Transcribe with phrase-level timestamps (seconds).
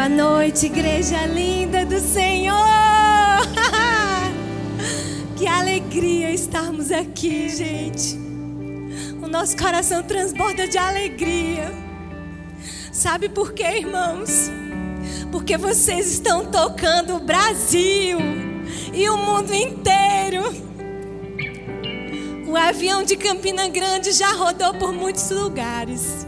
[0.00, 2.56] Boa noite, igreja linda do Senhor.
[5.36, 8.18] que alegria estarmos aqui, gente.
[9.22, 11.70] O nosso coração transborda de alegria.
[12.90, 14.50] Sabe por quê, irmãos?
[15.30, 18.20] Porque vocês estão tocando o Brasil
[18.94, 20.44] e o mundo inteiro.
[22.48, 26.26] O avião de Campina Grande já rodou por muitos lugares.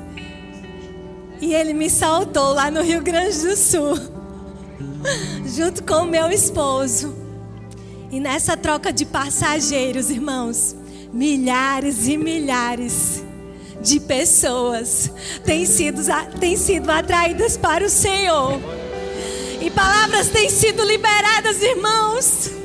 [1.43, 3.98] E ele me saltou lá no Rio Grande do Sul,
[5.45, 7.12] junto com o meu esposo.
[8.12, 10.77] E nessa troca de passageiros, irmãos,
[11.12, 13.24] milhares e milhares
[13.80, 15.10] de pessoas
[15.45, 16.01] têm sido,
[16.38, 18.60] têm sido atraídas para o Senhor.
[19.60, 22.62] E palavras têm sido liberadas, irmãos.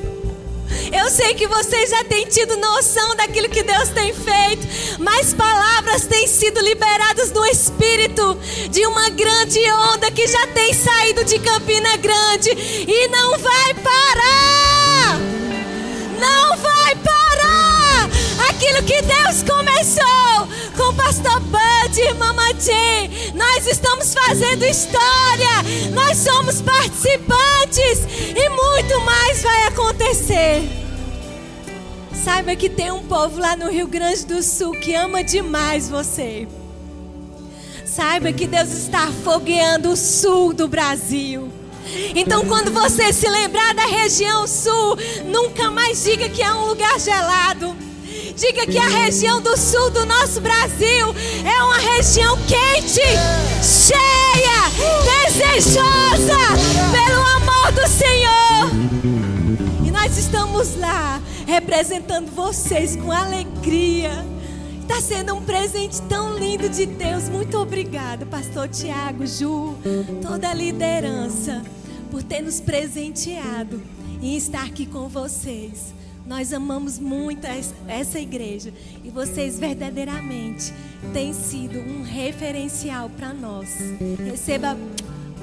[0.91, 4.67] Eu sei que vocês já têm tido noção daquilo que Deus tem feito,
[4.99, 8.37] mas palavras têm sido liberadas no Espírito
[8.69, 9.59] de uma grande
[9.93, 15.19] onda que já tem saído de Campina Grande e não vai parar!
[16.19, 18.09] Não vai parar!
[18.49, 25.63] Aquilo que Deus começou com o pastor Bud e Mama Jane, nós estamos fazendo história,
[25.93, 27.99] nós somos participantes
[28.35, 30.86] e muito mais vai acontecer.
[32.23, 36.47] Saiba que tem um povo lá no Rio Grande do Sul que ama demais você.
[37.85, 41.51] Saiba que Deus está fogueando o sul do Brasil.
[42.15, 46.99] Então, quando você se lembrar da região sul, nunca mais diga que é um lugar
[46.99, 47.75] gelado.
[48.35, 53.01] Diga que a região do sul do nosso Brasil é uma região quente,
[53.63, 54.69] cheia,
[55.25, 56.37] desejosa
[56.91, 58.69] pelo amor do Senhor.
[59.85, 64.11] E nós estamos lá representando vocês com alegria.
[64.81, 67.29] Está sendo um presente tão lindo de Deus.
[67.29, 69.75] Muito obrigada, Pastor Tiago, Ju,
[70.21, 71.63] toda a liderança,
[72.11, 73.81] por ter nos presenteado
[74.21, 75.93] e estar aqui com vocês.
[76.25, 77.47] Nós amamos muito
[77.87, 80.73] essa igreja e vocês verdadeiramente
[81.13, 83.69] têm sido um referencial para nós.
[84.29, 84.77] Receba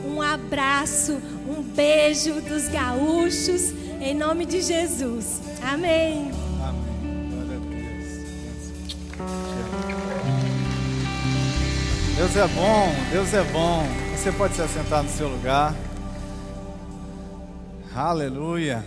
[0.07, 1.19] um abraço,
[1.49, 3.73] um beijo dos gaúchos,
[4.05, 5.41] em nome de Jesus.
[5.63, 6.31] Amém.
[6.63, 6.85] Amém.
[12.15, 12.35] Deus.
[12.35, 13.87] Deus é bom, Deus é bom.
[14.15, 15.75] Você pode se assentar no seu lugar.
[17.95, 18.85] Aleluia.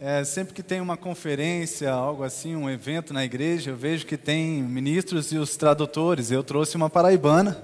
[0.00, 4.16] É, sempre que tem uma conferência, algo assim, um evento na igreja, eu vejo que
[4.16, 6.30] tem ministros e os tradutores.
[6.30, 7.62] Eu trouxe uma paraibana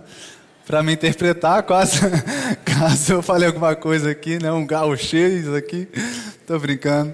[0.70, 1.98] para me interpretar, quase,
[2.64, 4.52] caso eu falei alguma coisa aqui, né?
[4.52, 5.88] um gauchês aqui.
[6.40, 7.12] Estou brincando.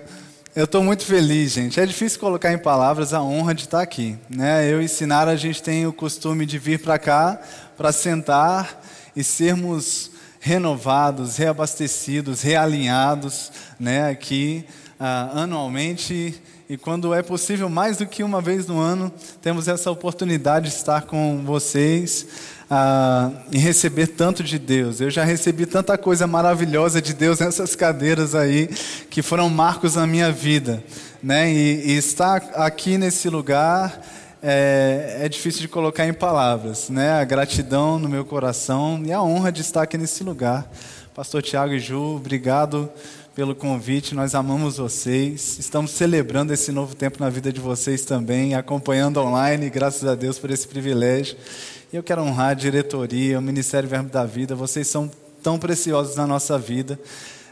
[0.55, 1.81] Eu estou muito feliz, gente.
[1.81, 4.19] É difícil colocar em palavras a honra de estar aqui.
[4.29, 4.71] Né?
[4.71, 7.41] Eu e Sinara, a gente tem o costume de vir para cá
[7.79, 8.85] para sentar
[9.17, 13.51] e sermos renovados, reabastecidos, realinhados
[13.81, 14.11] né?
[14.11, 14.67] aqui
[15.01, 16.39] ah, anualmente.
[16.69, 20.75] E quando é possível, mais do que uma vez no ano, temos essa oportunidade de
[20.75, 22.27] estar com vocês
[22.69, 25.01] ah, em receber tanto de Deus.
[25.01, 28.69] Eu já recebi tanta coisa maravilhosa de Deus nessas cadeiras aí,
[29.09, 30.83] que foram marcos na minha vida.
[31.23, 31.53] Né?
[31.53, 34.03] E, e estar aqui nesse lugar
[34.43, 36.91] é, é, difícil de colocar em palavras.
[36.91, 37.13] Né?
[37.13, 40.69] A gratidão no meu coração e a honra de estar aqui nesse lugar.
[41.15, 42.91] Pastor Tiago e Ju, obrigado
[43.37, 44.15] pelo convite.
[44.15, 45.59] Nós amamos vocês.
[45.59, 49.69] Estamos celebrando esse novo tempo na vida de vocês também, acompanhando online.
[49.69, 51.37] Graças a Deus por esse privilégio.
[51.93, 54.55] E eu quero honrar a diretoria, o Ministério Verbo da Vida.
[54.55, 55.11] Vocês são
[55.43, 56.99] tão preciosos na nossa vida.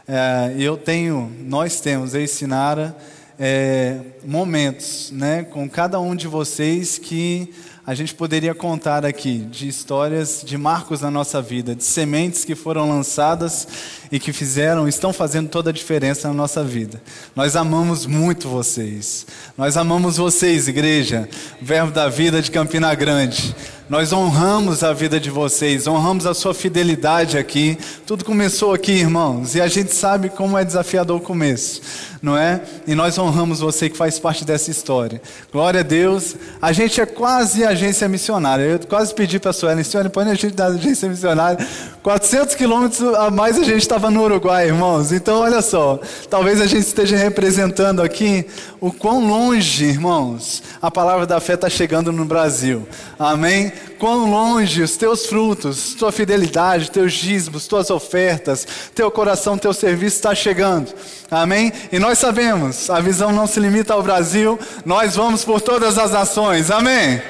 [0.07, 2.97] É, eu tenho, nós temos, eu e Sinara,
[3.37, 7.53] é, momentos né, com cada um de vocês que
[7.87, 12.55] a gente poderia contar aqui de histórias de marcos na nossa vida, de sementes que
[12.55, 13.67] foram lançadas
[14.11, 16.99] e que fizeram, estão fazendo toda a diferença na nossa vida.
[17.35, 19.27] Nós amamos muito vocês.
[19.55, 21.29] Nós amamos vocês, igreja,
[21.61, 23.55] Verbo da Vida de Campina Grande.
[23.87, 27.77] Nós honramos a vida de vocês, honramos a sua fidelidade aqui.
[28.03, 31.83] Tudo começou aqui, irmãos, e a gente sabe como é desafiador o começo,
[32.19, 32.61] não é?
[32.87, 35.21] E nós honramos você que faz parte dessa história.
[35.51, 36.35] Glória a Deus.
[36.59, 38.63] A gente é quase agência missionária.
[38.63, 41.63] Eu quase pedi para a Suelen, Suelen, põe a gente da agência missionária.
[42.01, 45.11] 400 quilômetros a mais a gente estava no Uruguai, irmãos.
[45.11, 48.47] Então, olha só, talvez a gente esteja representando aqui
[48.81, 52.87] o quão longe, irmãos, a palavra da fé está chegando no Brasil.
[53.19, 53.74] Amém?
[53.99, 60.17] Quão longe os teus frutos, tua fidelidade, teus dízimos, tuas ofertas, teu coração, teu serviço
[60.17, 60.93] está chegando.
[61.29, 61.71] Amém?
[61.91, 66.11] E nós sabemos, a visão não se limita ao Brasil, nós vamos por todas as
[66.11, 66.69] nações.
[66.69, 67.21] Amém?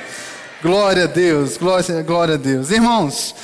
[0.61, 2.71] Glória a Deus, glória, glória a Deus.
[2.71, 3.35] Irmãos,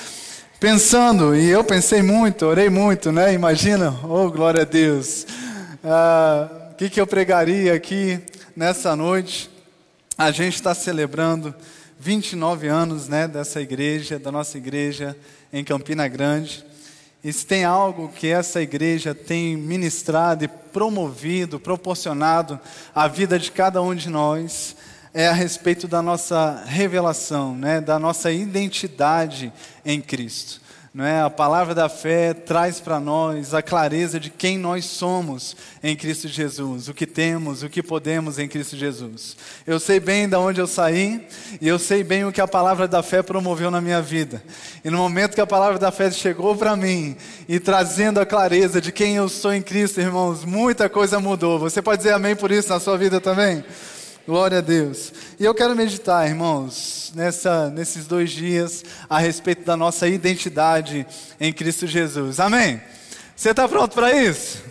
[0.59, 3.33] pensando, e eu pensei muito, orei muito, né?
[3.33, 5.25] Imagina, oh glória a Deus.
[5.83, 8.19] Ah, o que, que eu pregaria aqui
[8.56, 9.50] nessa noite?
[10.18, 11.54] A gente está celebrando
[12.01, 15.15] 29 anos né, dessa igreja, da nossa igreja
[15.53, 16.65] em Campina Grande.
[17.24, 22.59] E se tem algo que essa igreja tem ministrado e promovido, proporcionado
[22.95, 24.75] à vida de cada um de nós,
[25.13, 29.54] é a respeito da nossa revelação, né, da nossa identidade
[29.86, 30.59] em Cristo.
[30.93, 31.21] Não é?
[31.21, 36.27] A palavra da fé traz para nós a clareza de quem nós somos em Cristo
[36.27, 39.38] Jesus, o que temos, o que podemos em Cristo Jesus.
[39.65, 41.25] Eu sei bem de onde eu saí
[41.61, 44.43] e eu sei bem o que a palavra da fé promoveu na minha vida.
[44.83, 47.15] E no momento que a palavra da fé chegou para mim
[47.47, 51.57] e trazendo a clareza de quem eu sou em Cristo, irmãos, muita coisa mudou.
[51.57, 53.63] Você pode dizer amém por isso na sua vida também?
[54.27, 55.12] Glória a Deus.
[55.39, 61.07] E eu quero meditar, irmãos, nessa, nesses dois dias, a respeito da nossa identidade
[61.39, 62.39] em Cristo Jesus.
[62.39, 62.79] Amém?
[63.35, 64.62] Você está pronto para isso?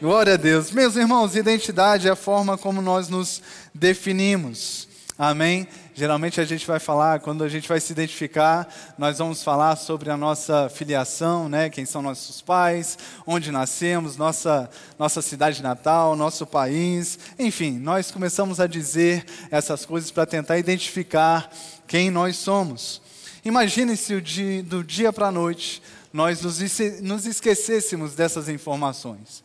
[0.00, 0.70] Glória a Deus.
[0.70, 3.40] Meus irmãos, identidade é a forma como nós nos
[3.74, 4.86] definimos.
[5.18, 5.66] Amém?
[5.94, 8.66] Geralmente a gente vai falar, quando a gente vai se identificar,
[8.96, 11.68] nós vamos falar sobre a nossa filiação, né?
[11.68, 17.18] quem são nossos pais, onde nascemos, nossa, nossa cidade natal, nosso país.
[17.38, 21.50] Enfim, nós começamos a dizer essas coisas para tentar identificar
[21.86, 23.02] quem nós somos.
[23.44, 24.18] Imagine se
[24.62, 26.58] do dia para a noite nós nos,
[27.00, 29.42] nos esquecêssemos dessas informações.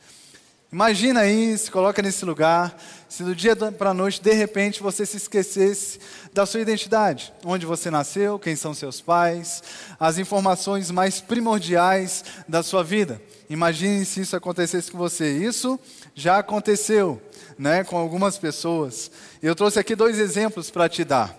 [0.70, 2.78] Imagina aí, se coloca nesse lugar,
[3.08, 5.98] se do dia para a noite, de repente, você se esquecesse
[6.34, 9.64] da sua identidade, onde você nasceu, quem são seus pais,
[9.98, 13.22] as informações mais primordiais da sua vida.
[13.50, 15.38] Imagine se isso acontecesse com você.
[15.38, 15.80] Isso
[16.14, 17.22] já aconteceu,
[17.58, 19.10] né, com algumas pessoas.
[19.42, 21.34] Eu trouxe aqui dois exemplos para te dar.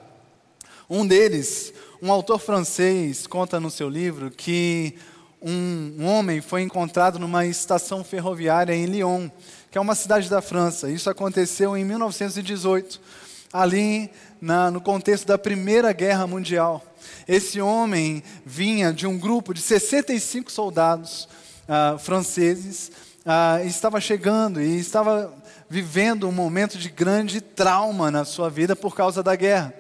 [0.88, 1.70] Um deles,
[2.00, 4.94] um autor francês conta no seu livro que
[5.40, 9.28] um, homem foi encontrado numa estação ferroviária em Lyon,
[9.70, 10.90] que é uma cidade da França.
[10.90, 13.00] Isso aconteceu em 1918,
[13.52, 16.84] ali na, no contexto da Primeira Guerra Mundial.
[17.26, 21.28] Esse homem vinha de um grupo de 65 soldados
[21.68, 22.90] uh, franceses,
[23.24, 25.32] uh, estava chegando e estava
[25.70, 29.74] vivendo um momento de grande trauma na sua vida por causa da guerra.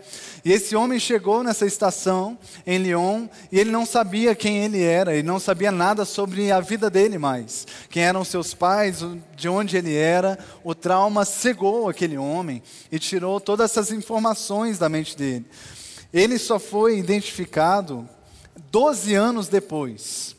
[0.44, 5.14] E esse homem chegou nessa estação em Lyon e ele não sabia quem ele era,
[5.14, 7.66] ele não sabia nada sobre a vida dele mais.
[7.90, 9.04] Quem eram seus pais,
[9.34, 10.38] de onde ele era.
[10.62, 12.62] O trauma cegou aquele homem
[12.92, 15.46] e tirou todas essas informações da mente dele.
[16.12, 18.08] Ele só foi identificado
[18.70, 20.34] 12 anos depois,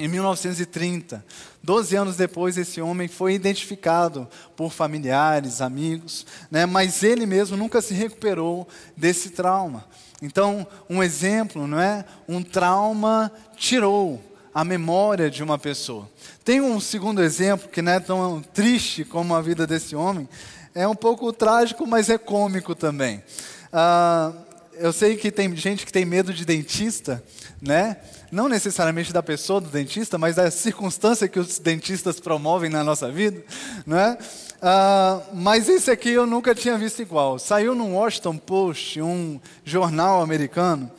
[0.00, 1.22] em 1930.
[1.62, 4.26] Doze anos depois, esse homem foi identificado
[4.56, 6.64] por familiares, amigos, né?
[6.64, 8.66] mas ele mesmo nunca se recuperou
[8.96, 9.84] desse trauma.
[10.22, 12.04] Então, um exemplo, não é?
[12.26, 14.22] Um trauma tirou
[14.54, 16.08] a memória de uma pessoa.
[16.42, 20.26] Tem um segundo exemplo que não é tão triste como a vida desse homem,
[20.74, 23.22] é um pouco trágico, mas é cômico também.
[23.70, 24.32] Ah,
[24.74, 27.22] eu sei que tem gente que tem medo de dentista,
[27.60, 27.98] né?
[28.30, 33.10] Não necessariamente da pessoa do dentista, mas da circunstância que os dentistas promovem na nossa
[33.10, 33.42] vida,
[33.84, 34.16] né?
[34.62, 37.38] Ah, mas esse aqui eu nunca tinha visto igual.
[37.38, 40.90] Saiu no Washington Post, um jornal americano,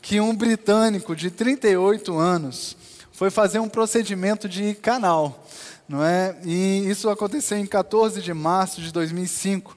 [0.00, 2.76] que um britânico de 38 anos
[3.10, 5.44] foi fazer um procedimento de canal,
[5.88, 6.36] não é?
[6.44, 9.75] E isso aconteceu em 14 de março de 2005.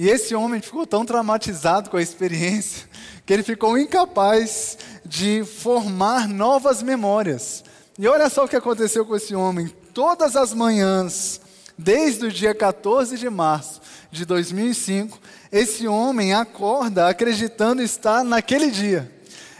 [0.00, 2.88] E esse homem ficou tão traumatizado com a experiência
[3.26, 7.62] que ele ficou incapaz de formar novas memórias.
[7.98, 9.68] E olha só o que aconteceu com esse homem.
[9.92, 11.38] Todas as manhãs,
[11.76, 15.18] desde o dia 14 de março de 2005,
[15.52, 19.12] esse homem acorda acreditando estar naquele dia.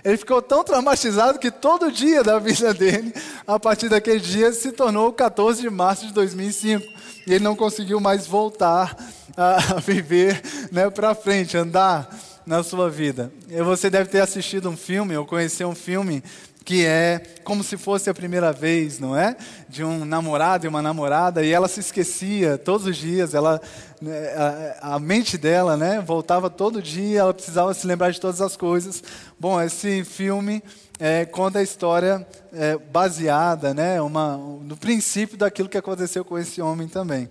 [0.05, 3.13] Ele ficou tão traumatizado que todo dia da vida dele,
[3.47, 6.85] a partir daquele dia, se tornou o 14 de março de 2005.
[7.27, 8.97] E ele não conseguiu mais voltar
[9.37, 10.41] a viver
[10.73, 12.09] né, para frente, andar
[12.47, 13.31] na sua vida.
[13.49, 16.23] E você deve ter assistido um filme, ou conheceu um filme
[16.65, 19.37] que é como se fosse a primeira vez, não é?
[19.69, 23.61] De um namorado e uma namorada, e ela se esquecia todos os dias, ela,
[24.01, 28.57] né, a, mente dela né, voltava todo dia, ela precisava se lembrar de todas as
[28.57, 29.03] coisas.
[29.39, 30.63] Bom, esse filme
[30.99, 36.61] é, conta a história é, baseada né, uma, no princípio daquilo que aconteceu com esse
[36.61, 37.29] homem também.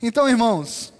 [0.00, 0.92] Então, irmãos,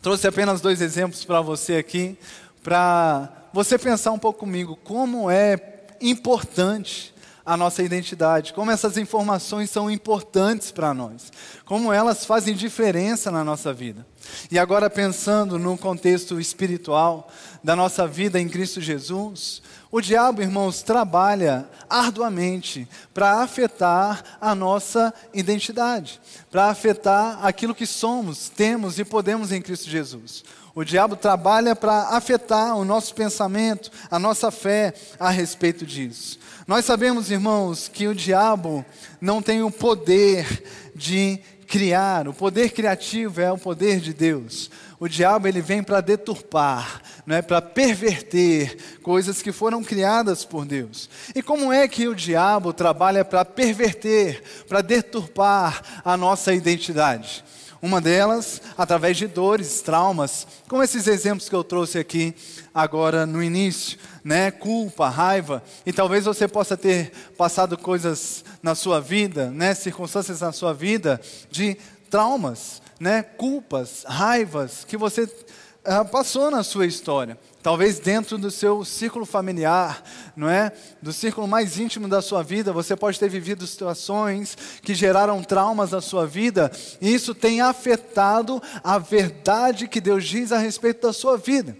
[0.00, 2.16] trouxe apenas dois exemplos para você aqui,
[2.62, 5.69] para você pensar um pouco comigo como é
[6.00, 7.14] importante
[7.44, 11.32] a nossa identidade, como essas informações são importantes para nós,
[11.64, 14.06] como elas fazem diferença na nossa vida.
[14.50, 17.28] E agora, pensando no contexto espiritual
[17.64, 25.12] da nossa vida em Cristo Jesus, o diabo, irmãos, trabalha arduamente para afetar a nossa
[25.34, 30.44] identidade, para afetar aquilo que somos, temos e podemos em Cristo Jesus.
[30.74, 36.38] O diabo trabalha para afetar o nosso pensamento, a nossa fé a respeito disso.
[36.66, 38.84] Nós sabemos, irmãos, que o diabo
[39.20, 40.46] não tem o poder
[40.94, 44.70] de criar, o poder criativo é o poder de Deus.
[44.98, 50.66] O diabo ele vem para deturpar, não é para perverter coisas que foram criadas por
[50.66, 51.08] Deus.
[51.34, 57.42] E como é que o diabo trabalha para perverter, para deturpar a nossa identidade?
[57.82, 62.34] Uma delas, através de dores, traumas, como esses exemplos que eu trouxe aqui
[62.74, 64.50] agora no início, né?
[64.50, 69.74] Culpa, raiva, e talvez você possa ter passado coisas na sua vida, né?
[69.74, 71.18] Circunstâncias na sua vida
[71.50, 71.74] de
[72.10, 73.22] traumas, né?
[73.22, 77.38] Culpas, raivas que você uh, passou na sua história.
[77.62, 80.02] Talvez dentro do seu círculo familiar,
[80.34, 80.72] não é?
[81.02, 85.90] Do círculo mais íntimo da sua vida, você pode ter vivido situações que geraram traumas
[85.90, 91.12] na sua vida, e isso tem afetado a verdade que Deus diz a respeito da
[91.12, 91.76] sua vida.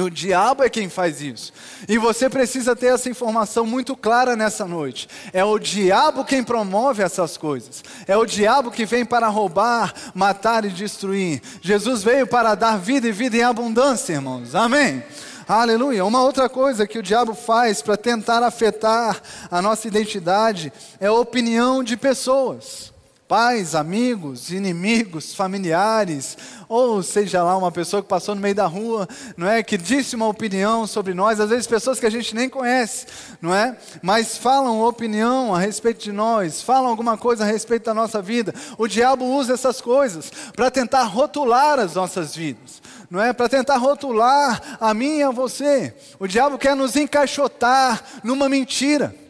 [0.00, 1.52] O diabo é quem faz isso.
[1.88, 5.08] E você precisa ter essa informação muito clara nessa noite.
[5.32, 7.84] É o diabo quem promove essas coisas.
[8.06, 11.42] É o diabo que vem para roubar, matar e destruir.
[11.60, 14.54] Jesus veio para dar vida e vida em abundância, irmãos.
[14.54, 15.02] Amém.
[15.46, 16.04] Aleluia.
[16.04, 19.20] Uma outra coisa que o diabo faz para tentar afetar
[19.50, 22.93] a nossa identidade é a opinião de pessoas
[23.34, 26.38] pais, amigos, inimigos, familiares,
[26.68, 30.14] ou seja lá uma pessoa que passou no meio da rua, não é, que disse
[30.14, 33.06] uma opinião sobre nós, às vezes pessoas que a gente nem conhece,
[33.42, 33.76] não é?
[34.00, 38.54] Mas falam opinião a respeito de nós, falam alguma coisa a respeito da nossa vida.
[38.78, 42.80] O diabo usa essas coisas para tentar rotular as nossas vidas.
[43.10, 45.92] Não é para tentar rotular a mim e a você.
[46.20, 49.23] O diabo quer nos encaixotar numa mentira.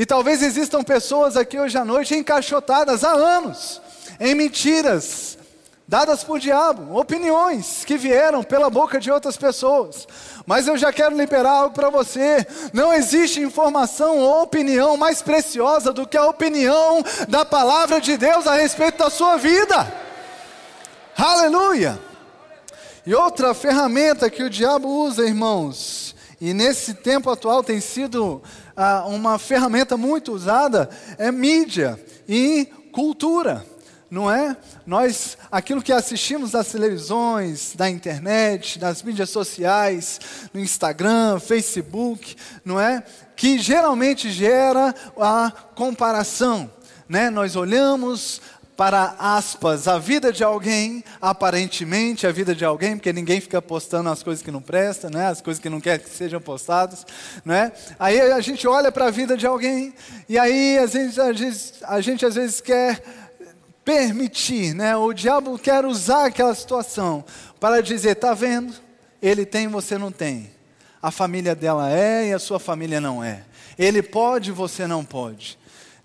[0.00, 3.82] E talvez existam pessoas aqui hoje à noite encaixotadas há anos
[4.18, 5.36] em mentiras
[5.86, 10.08] dadas por diabo, opiniões que vieram pela boca de outras pessoas.
[10.46, 12.46] Mas eu já quero liberar algo para você.
[12.72, 18.46] Não existe informação ou opinião mais preciosa do que a opinião da palavra de Deus
[18.46, 19.92] a respeito da sua vida.
[21.14, 22.00] Aleluia!
[23.04, 28.42] E outra ferramenta que o diabo usa, irmãos, e nesse tempo atual tem sido
[28.82, 33.62] ah, uma ferramenta muito usada é mídia e cultura,
[34.10, 34.56] não é?
[34.86, 40.18] Nós, aquilo que assistimos das televisões, da internet, das mídias sociais,
[40.54, 42.34] no Instagram, Facebook,
[42.64, 43.02] não é?
[43.36, 46.70] Que geralmente gera a comparação,
[47.06, 47.28] né?
[47.28, 48.40] Nós olhamos
[48.80, 54.08] para aspas, a vida de alguém, aparentemente a vida de alguém, porque ninguém fica postando
[54.08, 55.26] as coisas que não prestam, né?
[55.26, 57.04] as coisas que não quer que sejam postadas.
[57.44, 57.72] Né?
[57.98, 59.92] Aí a gente olha para a vida de alguém,
[60.26, 63.04] e aí a gente, a gente, a gente às vezes quer
[63.84, 64.96] permitir, né?
[64.96, 67.22] o diabo quer usar aquela situação
[67.60, 68.72] para dizer: está vendo?
[69.20, 70.50] Ele tem, você não tem.
[71.02, 73.42] A família dela é e a sua família não é.
[73.78, 75.59] Ele pode, você não pode.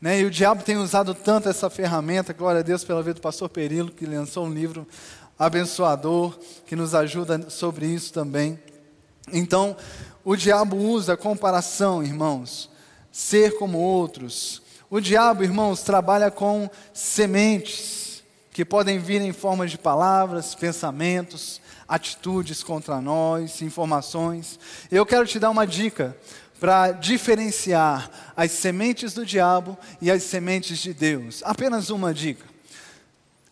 [0.06, 0.20] Né?
[0.20, 3.50] E o diabo tem usado tanto essa ferramenta, glória a Deus pela vida do pastor
[3.50, 4.88] Perilo, que lançou um livro
[5.40, 8.60] abençoador, que nos ajuda sobre isso também.
[9.34, 9.76] Então,
[10.24, 12.70] o diabo usa a comparação, irmãos,
[13.12, 14.62] ser como outros.
[14.92, 22.62] O diabo, irmãos, trabalha com sementes que podem vir em forma de palavras, pensamentos, atitudes
[22.62, 24.60] contra nós, informações.
[24.92, 26.16] Eu quero te dar uma dica
[26.60, 31.42] para diferenciar as sementes do diabo e as sementes de Deus.
[31.44, 32.46] Apenas uma dica.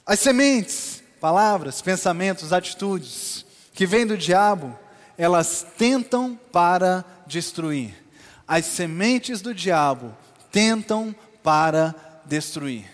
[0.06, 4.78] As sementes, palavras, pensamentos, atitudes que vêm do diabo,
[5.18, 7.94] elas tentam para destruir.
[8.48, 10.16] As sementes do diabo
[10.52, 11.96] tentam para
[12.26, 12.86] destruir.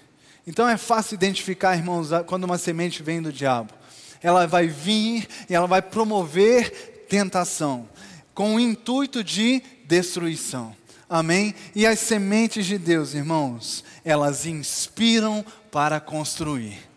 [0.46, 3.74] Então é fácil identificar, irmãos, quando uma semente vem do diabo.
[4.22, 7.88] Ela vai vir e ela vai promover tentação,
[8.34, 10.76] com o intuito de destruição.
[11.10, 11.56] Amém?
[11.76, 16.88] E as sementes de Deus, irmãos, elas inspiram para construir.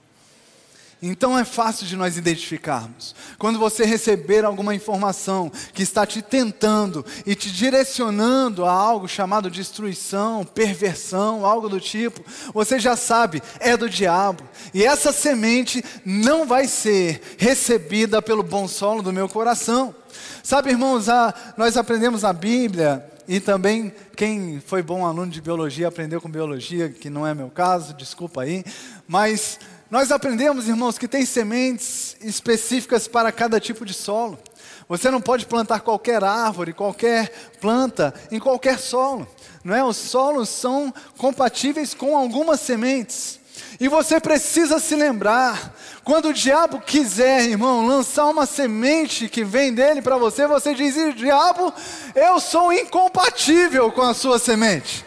[1.01, 3.15] Então é fácil de nós identificarmos.
[3.37, 9.51] Quando você receber alguma informação que está te tentando e te direcionando a algo chamado
[9.51, 12.23] destruição, perversão, algo do tipo,
[12.55, 14.45] você já sabe, é do diabo.
[14.73, 19.93] E essa semente não vai ser recebida pelo bom solo do meu coração.
[20.43, 25.89] Sabe, irmãos, a, nós aprendemos na Bíblia e também quem foi bom aluno de biologia
[25.89, 28.65] aprendeu com biologia, que não é meu caso, desculpa aí.
[29.07, 29.59] Mas
[29.91, 34.39] nós aprendemos, irmãos, que tem sementes específicas para cada tipo de solo.
[34.89, 39.29] Você não pode plantar qualquer árvore, qualquer planta em qualquer solo.
[39.63, 39.85] Não é?
[39.85, 43.39] Os solos são compatíveis com algumas sementes.
[43.81, 45.75] E você precisa se lembrar,
[46.05, 50.95] quando o diabo quiser, irmão, lançar uma semente que vem dele para você, você diz:
[51.15, 51.73] diabo,
[52.15, 55.05] eu sou incompatível com a sua semente.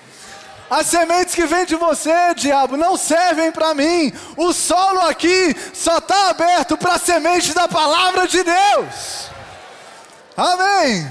[0.69, 4.11] As sementes que vêm de você, diabo, não servem para mim.
[4.35, 9.29] O solo aqui só está aberto para a semente da palavra de Deus.
[10.35, 11.07] Amém.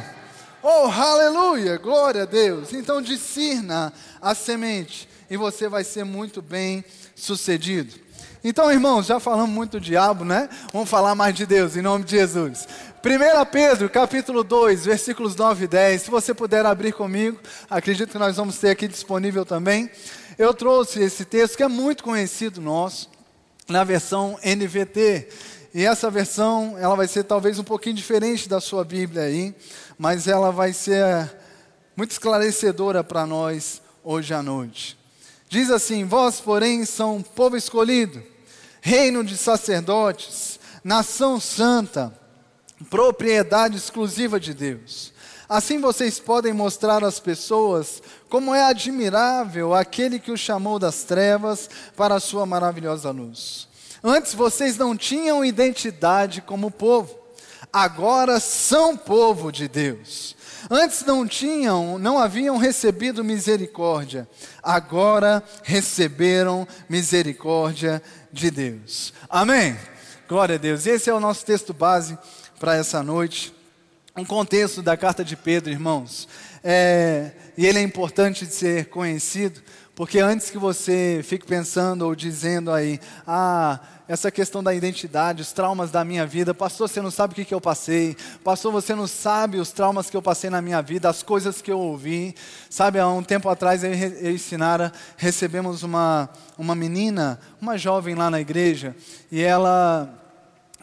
[0.60, 2.72] Oh, aleluia, glória a Deus.
[2.72, 6.84] Então discirna a semente e você vai ser muito bem
[7.24, 7.94] sucedido.
[8.42, 10.48] Então, irmãos, já falamos muito do diabo, né?
[10.72, 12.68] Vamos falar mais de Deus, em nome de Jesus.
[13.02, 16.02] 1 Pedro, capítulo 2, versículos 9 e 10.
[16.02, 17.38] Se você puder abrir comigo,
[17.70, 19.90] acredito que nós vamos ter aqui disponível também.
[20.38, 23.10] Eu trouxe esse texto que é muito conhecido nosso,
[23.66, 25.28] na versão NVT.
[25.74, 29.54] E essa versão, ela vai ser talvez um pouquinho diferente da sua Bíblia aí,
[29.98, 31.34] mas ela vai ser
[31.96, 35.03] muito esclarecedora para nós hoje à noite.
[35.54, 38.20] Diz assim: Vós, porém, são povo escolhido,
[38.80, 42.12] reino de sacerdotes, nação santa,
[42.90, 45.12] propriedade exclusiva de Deus.
[45.48, 51.70] Assim vocês podem mostrar às pessoas como é admirável aquele que os chamou das trevas
[51.96, 53.68] para a sua maravilhosa luz.
[54.02, 57.16] Antes vocês não tinham identidade como povo,
[57.72, 60.34] agora são povo de Deus.
[60.70, 64.28] Antes não tinham, não haviam recebido misericórdia,
[64.62, 68.02] agora receberam misericórdia
[68.32, 69.12] de Deus.
[69.28, 69.76] Amém?
[70.28, 70.86] Glória a Deus.
[70.86, 72.18] Esse é o nosso texto base
[72.58, 73.54] para essa noite.
[74.16, 76.28] Um contexto da carta de Pedro, irmãos.
[76.62, 79.60] É, e ele é importante de ser conhecido,
[79.94, 85.52] porque antes que você fique pensando ou dizendo aí, ah, essa questão da identidade, os
[85.52, 86.52] traumas da minha vida.
[86.52, 88.16] Pastor, você não sabe o que, que eu passei.
[88.42, 91.70] Pastor, você não sabe os traumas que eu passei na minha vida, as coisas que
[91.70, 92.34] eu ouvi.
[92.68, 93.92] Sabe, há um tempo atrás eu
[94.34, 98.96] e Sinara recebemos uma, uma menina, uma jovem lá na igreja,
[99.30, 100.12] e ela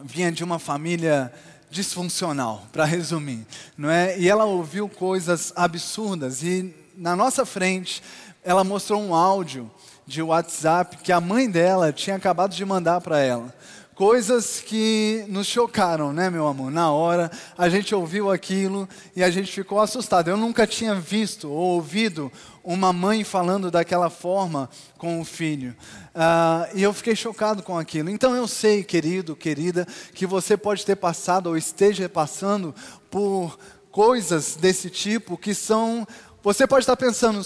[0.02, 1.32] vinha de uma família
[1.70, 3.46] disfuncional, para resumir,
[3.78, 4.20] não é?
[4.20, 8.04] E ela ouviu coisas absurdas e na nossa frente
[8.44, 9.70] ela mostrou um áudio
[10.06, 13.54] de WhatsApp que a mãe dela tinha acabado de mandar para ela.
[13.94, 16.72] Coisas que nos chocaram, né, meu amor?
[16.72, 20.28] Na hora, a gente ouviu aquilo e a gente ficou assustado.
[20.28, 22.32] Eu nunca tinha visto ou ouvido
[22.64, 25.76] uma mãe falando daquela forma com o filho.
[26.16, 28.10] Uh, e eu fiquei chocado com aquilo.
[28.10, 32.74] Então eu sei, querido, querida, que você pode ter passado ou esteja passando
[33.10, 33.60] por
[33.92, 36.08] coisas desse tipo que são.
[36.42, 37.44] Você pode estar pensando,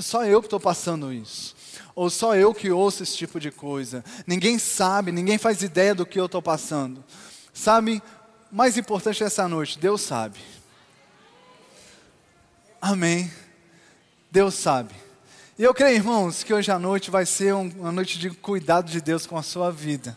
[0.00, 1.58] só eu que estou passando isso
[1.98, 4.04] ou só eu que ouço esse tipo de coisa.
[4.24, 7.04] Ninguém sabe, ninguém faz ideia do que eu estou passando.
[7.52, 8.00] Sabe,
[8.52, 10.38] mais importante essa noite, Deus sabe.
[12.80, 13.28] Amém.
[14.30, 14.94] Deus sabe.
[15.58, 19.00] E eu creio, irmãos, que hoje à noite vai ser uma noite de cuidado de
[19.00, 20.16] Deus com a sua vida.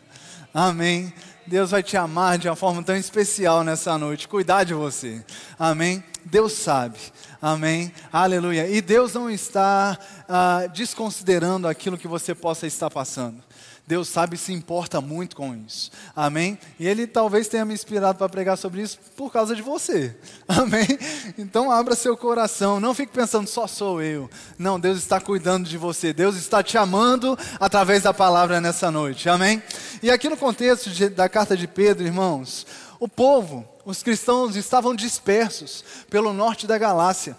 [0.54, 1.12] Amém.
[1.48, 5.26] Deus vai te amar de uma forma tão especial nessa noite, cuidar de você.
[5.58, 6.04] Amém.
[6.26, 6.98] Deus sabe.
[7.42, 7.92] Amém.
[8.12, 8.68] Aleluia.
[8.68, 13.44] E Deus não está ah, desconsiderando aquilo que você possa estar passando.
[13.92, 15.92] Deus sabe e se importa muito com isso.
[16.16, 16.58] Amém?
[16.80, 20.16] E Ele talvez tenha me inspirado para pregar sobre isso por causa de você.
[20.48, 20.88] Amém?
[21.38, 22.80] Então abra seu coração.
[22.80, 24.30] Não fique pensando, só sou eu.
[24.58, 26.14] Não, Deus está cuidando de você.
[26.14, 29.28] Deus está te amando através da palavra nessa noite.
[29.28, 29.62] Amém?
[30.02, 32.66] E aqui no contexto de, da carta de Pedro, irmãos,
[32.98, 37.36] o povo os cristãos estavam dispersos pelo norte da Galácia.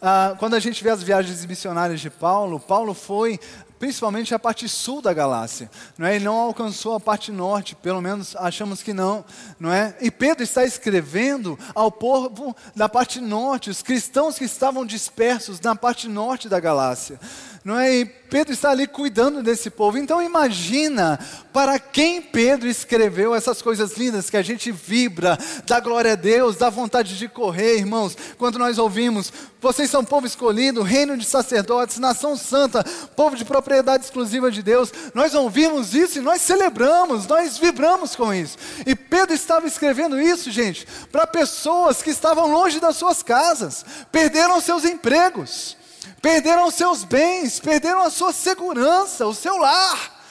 [0.00, 3.40] Ah, quando a gente vê as viagens missionárias de Paulo, Paulo foi
[3.78, 6.16] principalmente a parte sul da Galácia, não é?
[6.16, 9.24] Ele não alcançou a parte norte, pelo menos achamos que não,
[9.58, 9.94] não é?
[10.00, 15.76] E Pedro está escrevendo ao povo da parte norte, os cristãos que estavam dispersos na
[15.76, 17.20] parte norte da Galácia
[17.64, 18.00] não é?
[18.00, 19.96] E Pedro está ali cuidando desse povo.
[19.96, 21.18] Então imagina
[21.50, 26.56] para quem Pedro escreveu essas coisas lindas que a gente vibra, dá glória a Deus,
[26.56, 28.14] dá vontade de correr, irmãos.
[28.36, 32.84] Quando nós ouvimos, vocês são povo escolhido, reino de sacerdotes, nação santa,
[33.16, 34.92] povo de propriedade exclusiva de Deus.
[35.14, 38.58] Nós ouvimos isso e nós celebramos, nós vibramos com isso.
[38.84, 44.60] E Pedro estava escrevendo isso, gente, para pessoas que estavam longe das suas casas, perderam
[44.60, 45.82] seus empregos
[46.20, 50.22] perderam seus bens, perderam a sua segurança, o seu lar,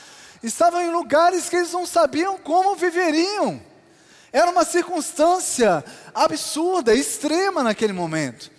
[0.42, 3.60] estavam em lugares que eles não sabiam como viveriam.
[4.32, 5.84] Era uma circunstância
[6.14, 8.50] absurda, extrema naquele momento.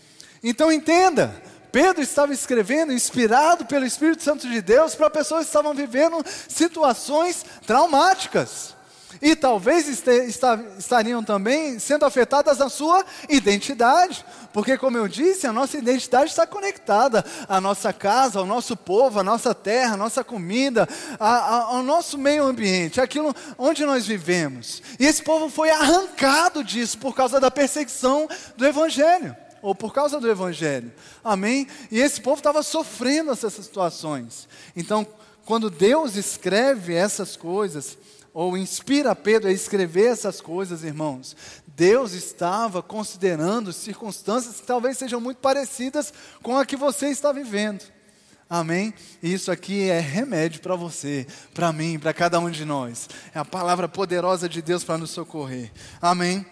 [0.41, 5.73] Então entenda, Pedro estava escrevendo, inspirado pelo Espírito Santo de Deus, para pessoas que estavam
[5.73, 8.74] vivendo situações traumáticas.
[9.21, 9.87] E talvez
[10.77, 14.25] estariam também sendo afetadas na sua identidade.
[14.53, 19.19] Porque, como eu disse, a nossa identidade está conectada à nossa casa, ao nosso povo,
[19.19, 20.87] à nossa terra, à nossa comida,
[21.19, 24.81] a, a, ao nosso meio ambiente, aquilo onde nós vivemos.
[24.99, 30.19] E esse povo foi arrancado disso por causa da perseguição do Evangelho ou por causa
[30.19, 30.93] do Evangelho.
[31.23, 31.67] Amém?
[31.91, 34.47] E esse povo estava sofrendo essas situações.
[34.75, 35.07] Então,
[35.43, 37.97] quando Deus escreve essas coisas,
[38.35, 45.21] ou inspira Pedro a escrever essas coisas, irmãos, Deus estava considerando circunstâncias que talvez sejam
[45.21, 47.81] muito parecidas com a que você está vivendo.
[48.49, 48.93] Amém?
[49.23, 53.09] Isso aqui é remédio para você, para mim, para cada um de nós.
[53.33, 55.71] É a palavra poderosa de Deus para nos socorrer.
[56.01, 56.45] Amém?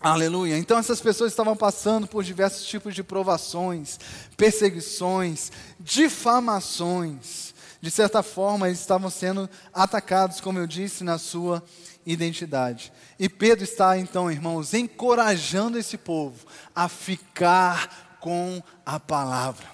[0.00, 0.56] Aleluia.
[0.56, 4.00] Então essas pessoas estavam passando por diversos tipos de provações,
[4.34, 7.47] perseguições, difamações.
[7.80, 11.62] De certa forma, eles estavam sendo atacados, como eu disse, na sua
[12.04, 12.92] identidade.
[13.18, 19.66] E Pedro está, então, irmãos, encorajando esse povo a ficar com a palavra.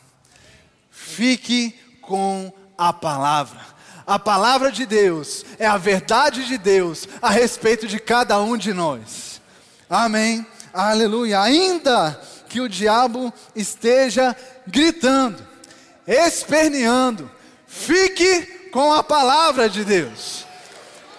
[0.91, 3.61] Fique com a palavra.
[4.07, 8.75] A palavra de Deus é a verdade de Deus a respeito de cada um de
[8.75, 9.41] nós.
[9.89, 10.47] Amém.
[10.75, 11.41] Aleluia.
[11.41, 14.37] Ainda que o diabo esteja
[14.67, 15.43] gritando,
[16.07, 17.31] esperneando,
[17.75, 20.47] fique com a palavra de Deus.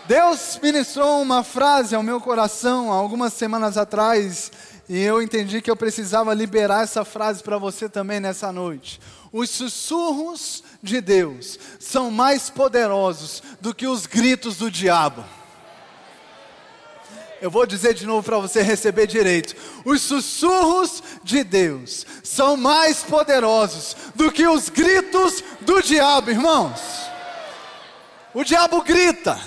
[0.08, 4.52] Deus ministrou uma frase ao meu coração algumas semanas atrás
[4.88, 9.02] e eu entendi que eu precisava liberar essa frase para você também nessa noite.
[9.34, 15.26] Os sussurros de Deus são mais poderosos do que os gritos do diabo.
[17.46, 19.56] Eu vou dizer de novo para você receber direito.
[19.86, 26.82] Os sussurros de Deus são mais poderosos do que os gritos do diabo, irmãos.
[28.34, 29.40] O diabo grita,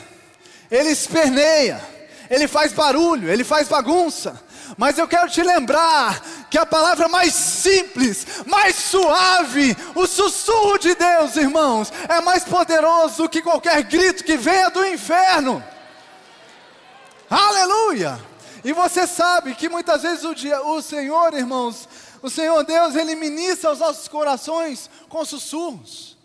[0.71, 1.83] ele esperneia,
[2.31, 4.41] ele faz barulho, ele faz bagunça.
[4.77, 10.95] Mas eu quero te lembrar que a palavra mais simples, mais suave, o sussurro de
[10.95, 15.61] Deus, irmãos, é mais poderoso do que qualquer grito que venha do inferno.
[17.31, 18.19] Aleluia!
[18.65, 21.89] E você sabe que muitas vezes o, dia, o Senhor, irmãos,
[22.23, 26.17] o Senhor Deus, Ele ministra os nossos corações com sussurros.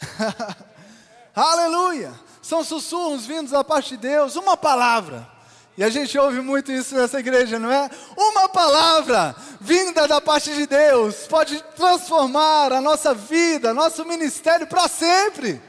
[1.34, 2.12] Aleluia!
[2.42, 5.28] São sussurros vindos da parte de Deus, uma palavra.
[5.76, 7.88] E a gente ouve muito isso nessa igreja, não é?
[8.16, 14.88] Uma palavra vinda da parte de Deus pode transformar a nossa vida, nosso ministério para
[14.88, 15.62] sempre.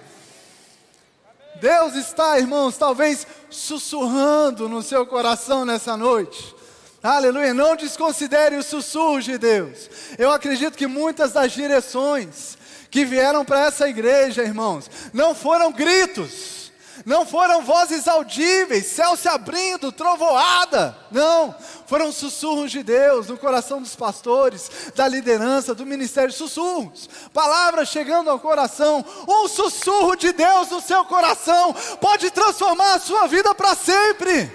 [1.61, 6.55] Deus está, irmãos, talvez sussurrando no seu coração nessa noite.
[7.03, 9.87] Aleluia, não desconsidere os sussurros de Deus.
[10.17, 12.57] Eu acredito que muitas das direções
[12.89, 16.60] que vieram para essa igreja, irmãos, não foram gritos
[17.05, 20.95] não foram vozes audíveis, céu se abrindo, trovoada.
[21.11, 26.33] Não, foram sussurros de Deus no coração dos pastores, da liderança, do ministério.
[26.33, 29.05] Sussurros, palavras chegando ao coração.
[29.27, 34.51] Um sussurro de Deus no seu coração pode transformar a sua vida para sempre.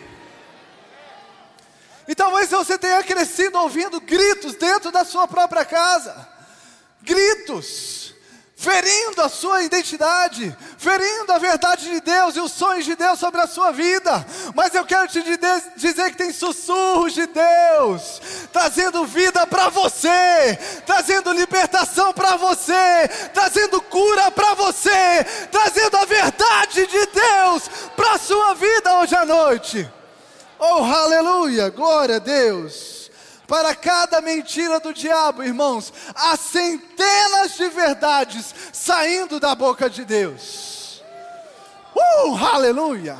[2.09, 6.29] E talvez você tenha crescido ouvindo gritos dentro da sua própria casa.
[7.03, 8.16] Gritos
[8.59, 13.43] ferindo a sua identidade, ferindo a verdade de Deus e os sonhos de Deus sobre
[13.43, 14.27] a sua vida.
[14.55, 15.23] Mas eu quero te
[15.77, 23.81] dizer que tem sussurros de Deus, trazendo vida para você, trazendo libertação para você, trazendo
[23.83, 29.87] cura para você, trazendo a verdade de Deus para a sua vida hoje à noite.
[30.59, 33.06] Oh, aleluia, glória a Deus.
[33.47, 41.03] Para cada mentira do diabo, irmãos, há centenas de verdades saindo da boca de Deus.
[41.95, 43.17] Uh, aleluia!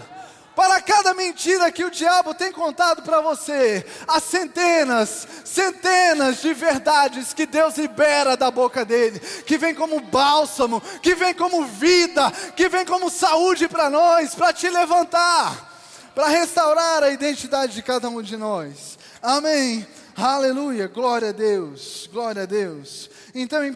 [0.57, 7.35] Para cada mentira que o diabo tem contado para você, há centenas, centenas de verdades
[7.35, 12.71] que Deus libera da boca dele, que vem como bálsamo, que vem como vida, que
[12.71, 15.75] vem como saúde para nós, para te levantar,
[16.15, 18.99] para restaurar a identidade de cada um de nós.
[19.23, 19.87] Amém.
[20.17, 23.11] Aleluia, glória a Deus, glória a Deus.
[23.35, 23.75] Então em 1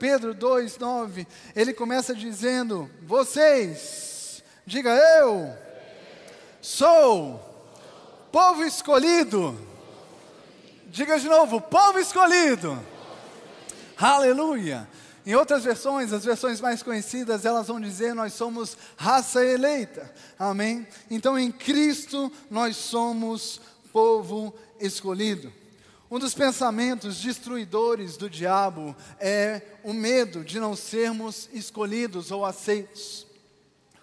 [0.00, 4.90] Pedro 2, 9, ele começa dizendo: Vocês, diga
[5.20, 5.56] eu,
[6.60, 7.38] sou
[8.32, 9.56] povo escolhido.
[10.86, 12.76] Diga de novo, povo escolhido.
[13.96, 14.88] Aleluia.
[15.24, 20.12] Em outras versões, as versões mais conhecidas, elas vão dizer: nós somos raça eleita.
[20.36, 20.84] Amém?
[21.08, 23.60] Então em Cristo nós somos
[23.92, 25.52] povo escolhido.
[26.10, 33.26] Um dos pensamentos destruidores do diabo é o medo de não sermos escolhidos ou aceitos.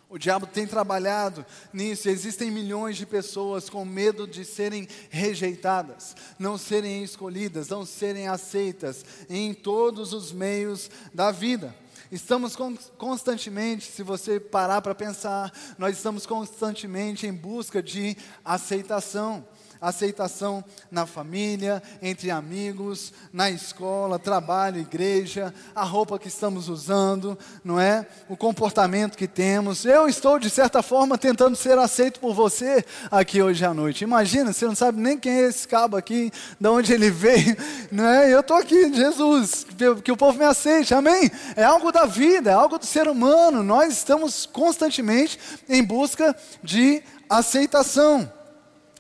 [0.10, 2.10] O diabo tem trabalhado nisso.
[2.10, 9.06] Existem milhões de pessoas com medo de serem rejeitadas, não serem escolhidas, não serem aceitas
[9.30, 11.74] em todos os meios da vida.
[12.12, 12.58] Estamos
[12.98, 19.48] constantemente, se você parar para pensar, nós estamos constantemente em busca de aceitação
[19.82, 27.80] aceitação na família, entre amigos, na escola, trabalho, igreja, a roupa que estamos usando, não
[27.80, 28.06] é?
[28.30, 29.84] O comportamento que temos.
[29.84, 34.04] Eu estou, de certa forma, tentando ser aceito por você aqui hoje à noite.
[34.04, 37.58] Imagina, você não sabe nem quem é esse cabo aqui, de onde ele veio,
[37.91, 38.32] não é?
[38.32, 39.65] Eu estou aqui, Jesus,
[40.04, 41.32] que o povo me aceite, amém?
[41.56, 43.63] É algo da vida, é algo do ser humano.
[43.63, 48.32] Nós estamos constantemente em busca de aceitação.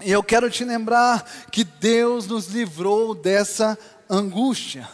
[0.03, 3.77] E eu quero te lembrar que Deus nos livrou dessa
[4.09, 4.87] angústia.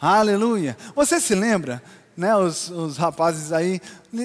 [0.00, 0.76] Aleluia.
[0.94, 1.82] Você se lembra,
[2.16, 3.80] né, os, os rapazes aí,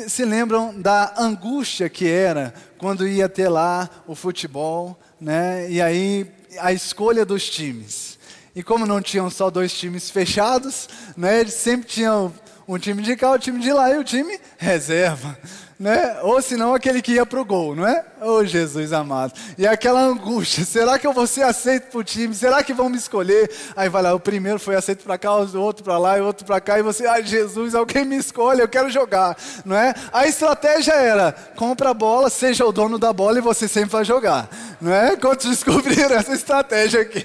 [0.08, 6.30] se lembram da angústia que era quando ia ter lá o futebol, né, e aí
[6.60, 8.20] a escolha dos times.
[8.56, 12.34] E como não tinham só dois times fechados, né, eles sempre tinham
[12.68, 15.38] um time de cá, o um time de lá e o time reserva
[15.80, 16.18] né?
[16.24, 18.04] Ou senão aquele que ia para o gol, não é?
[18.22, 19.32] Oh Jesus amado.
[19.58, 22.36] E aquela angústia, será que eu vou ser aceito para o time?
[22.36, 23.50] Será que vão me escolher?
[23.78, 26.46] Aí vai lá, o primeiro foi aceito para cá, o outro para lá, e outro
[26.46, 29.94] para cá, e você, ai Jesus, alguém me escolhe, eu quero jogar, não é?
[30.12, 34.04] A estratégia era, compra a bola, seja o dono da bola e você sempre vai
[34.04, 34.50] jogar,
[34.82, 35.16] não é?
[35.16, 37.24] Quantos descobriram essa estratégia aqui?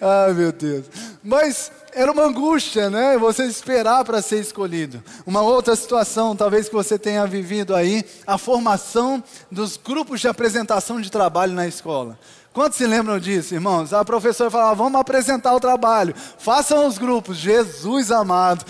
[0.00, 0.86] Ai meu Deus.
[1.24, 3.16] Mas era uma angústia, né?
[3.18, 5.02] Você esperar para ser escolhido.
[5.26, 11.00] Uma outra situação, talvez que você tenha vivido aí, a formação dos grupos de apresentação
[11.00, 12.18] de trabalho na escola.
[12.52, 13.92] Quantos se lembram disso, irmãos?
[13.92, 18.64] A professora falava: vamos apresentar o trabalho, façam os grupos, Jesus amado.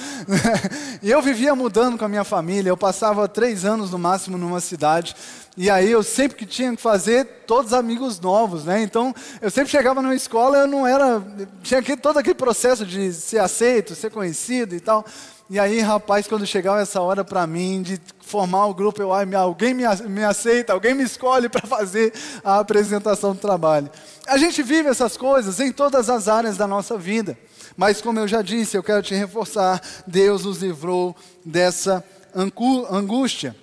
[1.02, 4.60] e eu vivia mudando com a minha família, eu passava três anos no máximo numa
[4.60, 5.16] cidade,
[5.56, 8.82] e aí eu sempre que tinha que fazer, todos amigos novos, né?
[8.82, 11.22] Então eu sempre chegava numa escola, eu não era.
[11.62, 15.06] Tinha todo aquele processo de ser aceito, ser conhecido e tal.
[15.52, 19.26] E aí, rapaz, quando chegava essa hora para mim de formar o grupo, eu, ai,
[19.34, 22.12] alguém me, me aceita, alguém me escolhe para fazer
[22.44, 23.90] a apresentação do trabalho.
[24.28, 27.36] A gente vive essas coisas em todas as áreas da nossa vida.
[27.76, 33.56] Mas, como eu já disse, eu quero te reforçar: Deus nos livrou dessa angústia.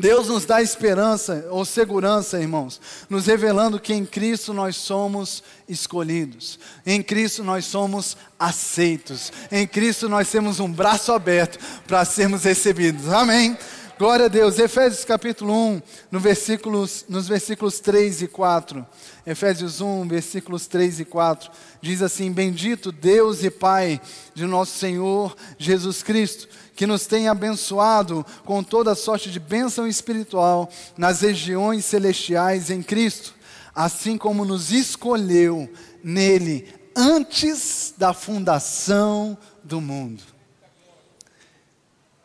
[0.00, 6.58] Deus nos dá esperança ou segurança, irmãos, nos revelando que em Cristo nós somos escolhidos,
[6.84, 13.08] em Cristo nós somos aceitos, em Cristo nós temos um braço aberto para sermos recebidos.
[13.08, 13.56] Amém?
[13.98, 14.58] Glória a Deus.
[14.58, 18.86] Efésios capítulo 1, no versículos, nos versículos 3 e 4.
[19.26, 21.50] Efésios 1, versículos 3 e 4.
[21.80, 23.98] Diz assim: Bendito Deus e Pai
[24.34, 30.70] de nosso Senhor Jesus Cristo que nos tem abençoado com toda sorte de bênção espiritual
[30.96, 33.34] nas regiões celestiais em Cristo,
[33.74, 35.68] assim como nos escolheu
[36.04, 40.22] nele antes da fundação do mundo.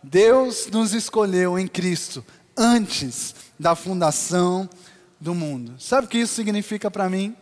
[0.03, 2.23] Deus nos escolheu em Cristo
[2.57, 4.69] antes da fundação
[5.19, 5.75] do mundo.
[5.79, 7.35] Sabe o que isso significa para mim?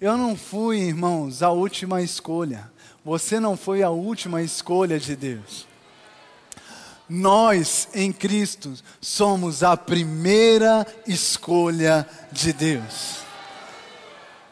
[0.00, 2.70] Eu não fui, irmãos, a última escolha.
[3.08, 5.66] Você não foi a última escolha de Deus.
[7.08, 13.20] Nós em Cristo somos a primeira escolha de Deus.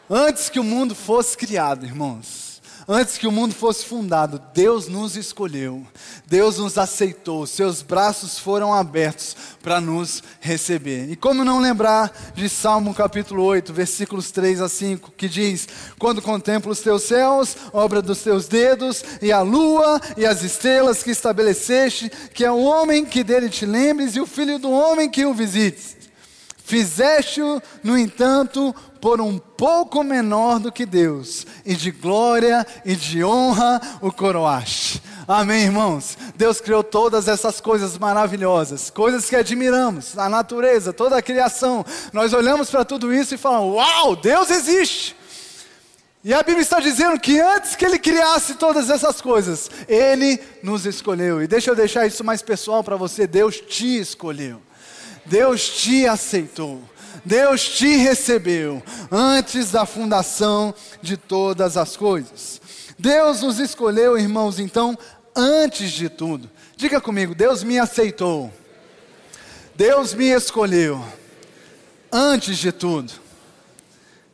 [0.09, 2.46] Antes que o mundo fosse criado, irmãos,
[2.89, 5.85] Antes que o mundo fosse fundado, Deus nos escolheu,
[6.25, 11.11] Deus nos aceitou, seus braços foram abertos para nos receber.
[11.11, 15.67] E como não lembrar de Salmo capítulo 8, versículos 3 a 5, que diz:
[15.99, 21.03] Quando contemplo os teus céus, obra dos teus dedos, e a lua e as estrelas
[21.03, 25.09] que estabeleceste, que é o homem que dele te lembres e o filho do homem
[25.09, 25.97] que o visites.
[26.67, 33.23] Fizeste-o, no entanto, por um pouco menor do que Deus, e de glória e de
[33.23, 35.01] honra o coroaste.
[35.27, 36.17] Amém, irmãos?
[36.35, 41.85] Deus criou todas essas coisas maravilhosas, coisas que admiramos, a natureza, toda a criação.
[42.13, 45.17] Nós olhamos para tudo isso e falamos: Uau, Deus existe!
[46.23, 50.85] E a Bíblia está dizendo que antes que Ele criasse todas essas coisas, Ele nos
[50.85, 51.41] escolheu.
[51.41, 54.61] E deixa eu deixar isso mais pessoal para você: Deus te escolheu,
[55.25, 56.81] Deus te aceitou.
[57.27, 62.61] Deus te recebeu antes da fundação de todas as coisas.
[62.97, 64.97] Deus nos escolheu, irmãos, então,
[65.35, 66.49] antes de tudo.
[66.77, 68.51] Diga comigo: Deus me aceitou.
[69.75, 71.03] Deus me escolheu
[72.11, 73.11] antes de tudo.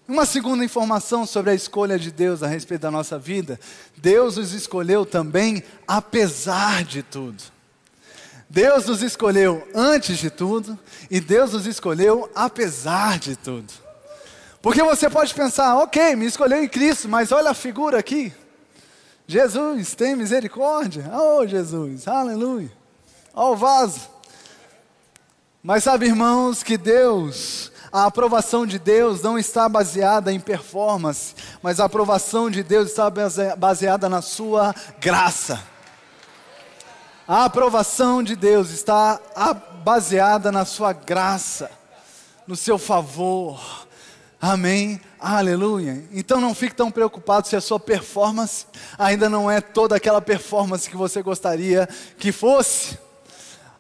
[0.08, 3.60] Uma segunda informação sobre a escolha de Deus a respeito da nossa vida:
[3.98, 7.53] Deus nos escolheu também apesar de tudo.
[8.54, 10.78] Deus nos escolheu antes de tudo
[11.10, 13.74] e Deus nos escolheu apesar de tudo.
[14.62, 18.32] Porque você pode pensar, ok, me escolheu em Cristo, mas olha a figura aqui.
[19.26, 21.10] Jesus, tem misericórdia.
[21.12, 22.72] Oh, Jesus, aleluia.
[23.34, 24.02] Oh, o vaso.
[25.64, 31.80] Mas sabe, irmãos, que Deus a aprovação de Deus não está baseada em performance, mas
[31.80, 33.12] a aprovação de Deus está
[33.58, 35.73] baseada na sua graça.
[37.26, 39.18] A aprovação de Deus está
[39.82, 41.72] baseada na sua graça,
[42.46, 43.88] no seu favor.
[44.42, 45.00] Amém.
[45.18, 46.04] Aleluia.
[46.12, 48.66] Então não fique tão preocupado se a sua performance
[48.98, 52.98] ainda não é toda aquela performance que você gostaria que fosse.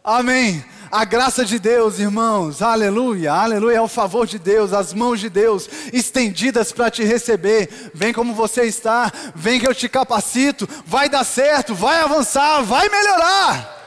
[0.03, 0.61] Amém.
[0.91, 5.29] A graça de Deus, irmãos, aleluia, aleluia, é o favor de Deus, as mãos de
[5.29, 7.91] Deus estendidas para te receber.
[7.95, 12.89] Vem como você está, vem que eu te capacito, vai dar certo, vai avançar, vai
[12.89, 13.79] melhorar.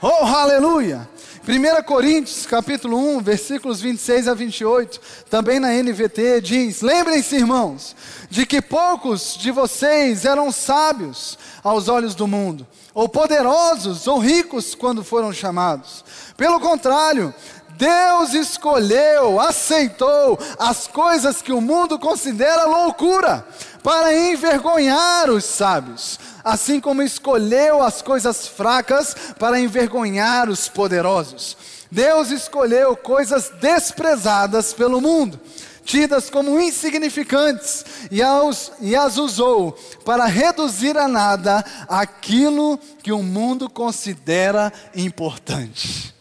[0.00, 1.08] Oh, aleluia.
[1.48, 5.00] 1 Coríntios, capítulo 1, versículos 26 a 28,
[5.30, 7.96] também na NVT diz: Lembrem-se, irmãos,
[8.28, 14.74] de que poucos de vocês eram sábios aos olhos do mundo ou poderosos, ou ricos
[14.74, 16.04] quando foram chamados.
[16.36, 17.34] Pelo contrário,
[17.70, 23.46] Deus escolheu, aceitou as coisas que o mundo considera loucura,
[23.82, 31.56] para envergonhar os sábios, assim como escolheu as coisas fracas para envergonhar os poderosos.
[31.90, 35.40] Deus escolheu coisas desprezadas pelo mundo
[35.84, 39.72] tidas como insignificantes, e as, e as usou
[40.04, 46.14] para reduzir a nada aquilo que o mundo considera importante.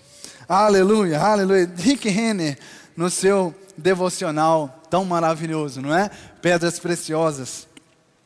[0.47, 1.71] Aleluia, aleluia.
[1.77, 2.57] Rick Renner,
[2.95, 6.09] no seu devocional tão maravilhoso, não é?
[6.41, 7.70] Pedras preciosas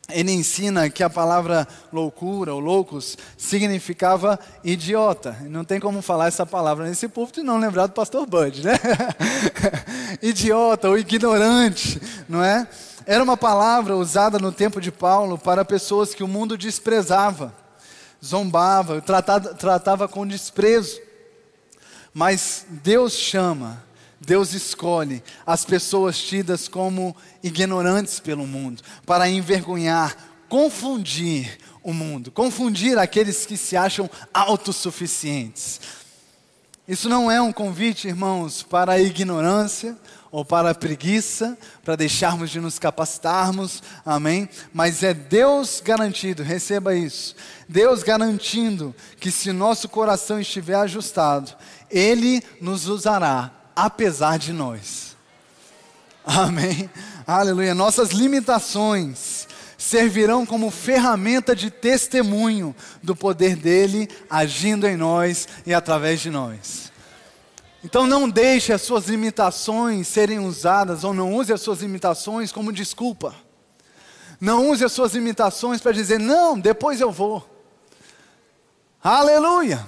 [0.08, 5.36] ele ensina que a palavra loucura ou loucos significava idiota.
[5.42, 8.74] Não tem como falar essa palavra nesse púlpito e não lembrar do pastor Bud, né?
[10.22, 12.68] idiota ou ignorante, não é?
[13.04, 17.52] Era uma palavra usada no tempo de Paulo para pessoas que o mundo desprezava,
[18.24, 21.00] zombava, tratava, tratava com desprezo.
[22.14, 23.85] Mas Deus chama
[24.20, 30.16] Deus escolhe as pessoas tidas como ignorantes pelo mundo para envergonhar,
[30.48, 35.80] confundir o mundo, confundir aqueles que se acham autossuficientes.
[36.88, 39.96] Isso não é um convite, irmãos, para a ignorância
[40.30, 44.48] ou para a preguiça, para deixarmos de nos capacitarmos, amém?
[44.72, 47.34] Mas é Deus garantido, receba isso.
[47.68, 51.52] Deus garantindo que se nosso coração estiver ajustado,
[51.90, 55.14] Ele nos usará apesar de nós.
[56.24, 56.90] Amém.
[57.26, 57.74] Aleluia.
[57.74, 59.46] Nossas limitações
[59.78, 66.90] servirão como ferramenta de testemunho do poder dele agindo em nós e através de nós.
[67.84, 72.72] Então não deixe as suas limitações serem usadas ou não use as suas limitações como
[72.72, 73.34] desculpa.
[74.40, 77.48] Não use as suas limitações para dizer não, depois eu vou.
[79.02, 79.86] Aleluia.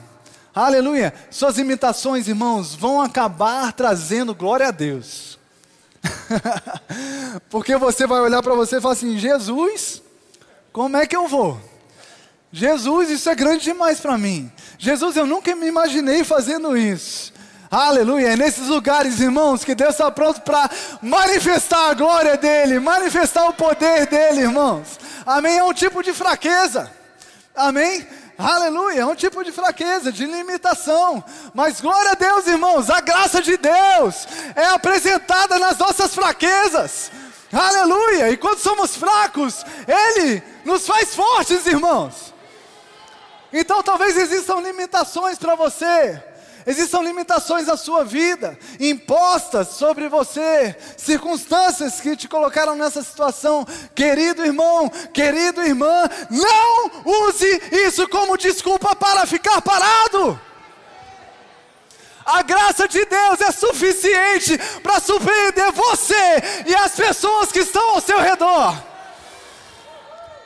[0.59, 1.15] Aleluia.
[1.31, 5.39] Suas imitações, irmãos, vão acabar trazendo glória a Deus.
[7.49, 10.03] Porque você vai olhar para você e falar assim: Jesus,
[10.73, 11.61] como é que eu vou?
[12.51, 14.51] Jesus, isso é grande demais para mim.
[14.77, 17.33] Jesus, eu nunca me imaginei fazendo isso.
[17.71, 18.31] Aleluia.
[18.31, 20.69] É nesses lugares, irmãos, que Deus está pronto para
[21.01, 24.99] manifestar a glória dEle, manifestar o poder dEle, irmãos.
[25.25, 25.59] Amém?
[25.59, 26.91] É um tipo de fraqueza.
[27.55, 28.05] Amém?
[28.39, 31.25] Aleluia, é um tipo de fraqueza, de limitação.
[31.53, 37.11] Mas glória a Deus, irmãos, a graça de Deus é apresentada nas nossas fraquezas.
[37.53, 42.33] Aleluia, e quando somos fracos, Ele nos faz fortes, irmãos.
[43.53, 46.23] Então talvez existam limitações para você,
[46.67, 53.67] Existam limitações na sua vida, impostas sobre você, circunstâncias que te colocaram nessa situação.
[53.95, 60.39] Querido irmão, querido irmã, não use isso como desculpa para ficar parado.
[62.25, 68.03] A graça de Deus é suficiente para surpreender você e as pessoas que estão ao
[68.03, 68.77] seu redor.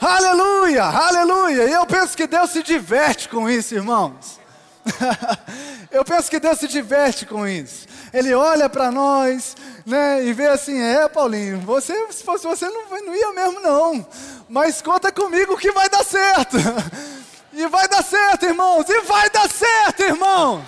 [0.01, 1.65] Aleluia, aleluia.
[1.65, 4.42] E eu penso que Deus se diverte com isso, irmãos.
[5.91, 7.87] Eu penso que Deus se diverte com isso.
[8.13, 9.57] Ele olha para nós,
[9.87, 14.07] né, e vê assim: é, Paulinho, você, se fosse você, não, não ia mesmo, não.
[14.49, 16.57] Mas conta comigo que vai dar certo.
[17.55, 20.65] E vai dar certo, irmãos, e vai dar certo, irmãos.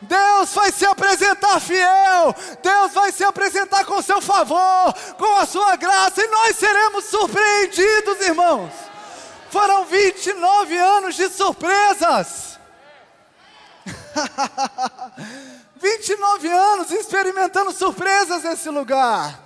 [0.00, 5.74] Deus vai se apresentar fiel, Deus vai se apresentar com seu favor, com a sua
[5.74, 8.70] graça, e nós seremos surpreendidos, irmãos.
[9.56, 12.58] Foram 29 anos de surpresas.
[15.80, 19.40] 29 anos experimentando surpresas nesse lugar.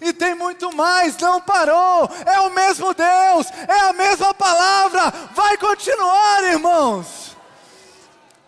[0.00, 2.08] E tem muito mais, não parou.
[2.24, 5.12] É o mesmo Deus, é a mesma palavra.
[5.34, 7.36] Vai continuar, irmãos.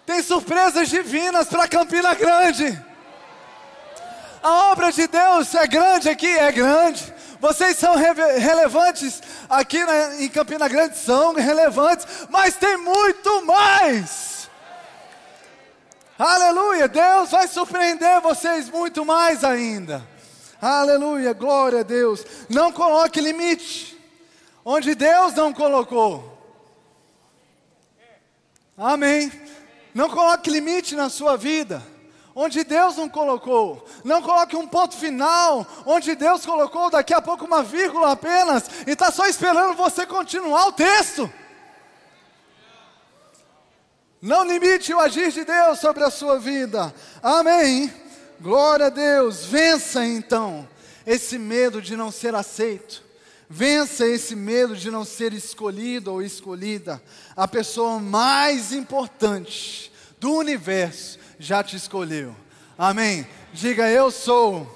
[0.06, 2.80] Tem surpresas divinas para Campina Grande.
[4.40, 7.12] A obra de Deus é grande aqui, é grande.
[7.40, 14.48] Vocês são relevantes aqui na, em Campina Grande, são relevantes, mas tem muito mais.
[16.18, 20.04] Aleluia, Deus vai surpreender vocês muito mais ainda.
[20.60, 22.24] Aleluia, glória a Deus.
[22.48, 23.96] Não coloque limite
[24.64, 26.36] onde Deus não colocou.
[28.76, 29.30] Amém.
[29.94, 31.82] Não coloque limite na sua vida,
[32.40, 33.84] onde Deus não colocou.
[34.04, 38.92] Não coloque um ponto final, onde Deus colocou daqui a pouco uma vírgula apenas, e
[38.92, 41.28] está só esperando você continuar o texto.
[44.22, 46.94] Não limite o agir de Deus sobre a sua vida.
[47.20, 47.92] Amém.
[48.40, 49.44] Glória a Deus.
[49.44, 50.68] Vença então
[51.04, 53.02] esse medo de não ser aceito.
[53.50, 57.02] Vença esse medo de não ser escolhido ou escolhida.
[57.34, 62.34] A pessoa mais importante do universo já te escolheu.
[62.76, 63.26] Amém.
[63.52, 64.66] Diga eu sou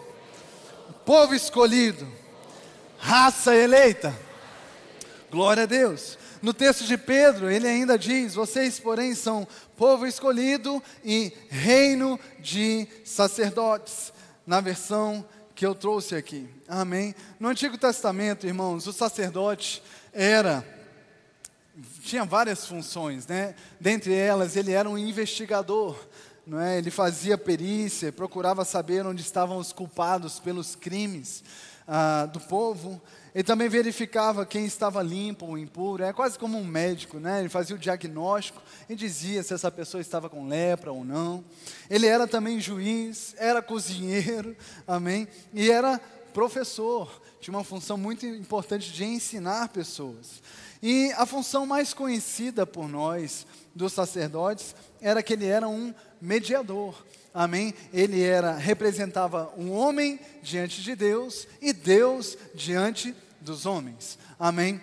[1.05, 2.07] povo escolhido,
[2.99, 4.15] raça eleita.
[5.31, 6.19] Glória a Deus.
[6.41, 9.47] No texto de Pedro, ele ainda diz: Vocês, porém, são
[9.77, 14.13] povo escolhido e reino de sacerdotes.
[14.45, 16.49] Na versão que eu trouxe aqui.
[16.67, 17.15] Amém.
[17.39, 19.83] No Antigo Testamento, irmãos, o sacerdote
[20.13, 20.67] era
[22.03, 23.55] tinha várias funções, né?
[23.81, 25.97] Dentre elas, ele era um investigador,
[26.47, 26.79] não é?
[26.79, 31.43] Ele fazia perícia, procurava saber onde estavam os culpados pelos crimes
[31.87, 33.01] ah, do povo.
[33.35, 36.03] Ele também verificava quem estava limpo ou impuro.
[36.03, 37.41] É quase como um médico, né?
[37.41, 41.45] Ele fazia o diagnóstico e dizia se essa pessoa estava com lepra ou não.
[41.89, 44.55] Ele era também juiz, era cozinheiro,
[44.87, 45.27] amém?
[45.55, 45.99] E era
[46.35, 47.23] professor.
[47.41, 50.43] Tinha uma função muito importante de ensinar pessoas.
[50.83, 57.05] E a função mais conhecida por nós dos sacerdotes era que ele era um mediador.
[57.35, 57.75] Amém?
[57.93, 64.19] Ele era representava um homem diante de Deus e Deus diante dos homens.
[64.39, 64.81] Amém?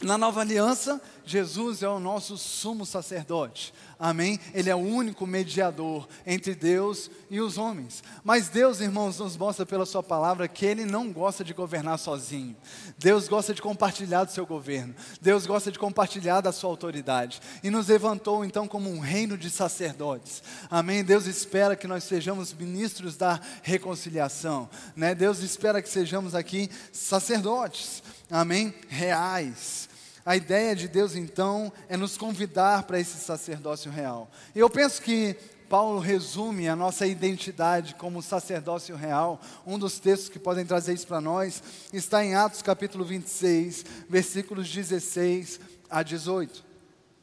[0.00, 3.72] Na nova aliança, Jesus é o nosso sumo sacerdote.
[3.98, 4.38] Amém?
[4.52, 8.04] Ele é o único mediador entre Deus e os homens.
[8.22, 12.54] Mas Deus, irmãos, nos mostra pela Sua palavra que Ele não gosta de governar sozinho.
[12.98, 14.94] Deus gosta de compartilhar do seu governo.
[15.18, 17.40] Deus gosta de compartilhar da sua autoridade.
[17.64, 20.42] E nos levantou então como um reino de sacerdotes.
[20.70, 21.02] Amém?
[21.02, 24.68] Deus espera que nós sejamos ministros da reconciliação.
[24.94, 25.14] Né?
[25.14, 28.02] Deus espera que sejamos aqui sacerdotes.
[28.30, 28.74] Amém?
[28.88, 29.88] Reais.
[30.24, 34.28] A ideia de Deus, então, é nos convidar para esse sacerdócio real.
[34.54, 35.36] E eu penso que
[35.68, 39.40] Paulo resume a nossa identidade como sacerdócio real.
[39.64, 41.62] Um dos textos que podem trazer isso para nós
[41.92, 46.64] está em Atos capítulo 26, versículos 16 a 18.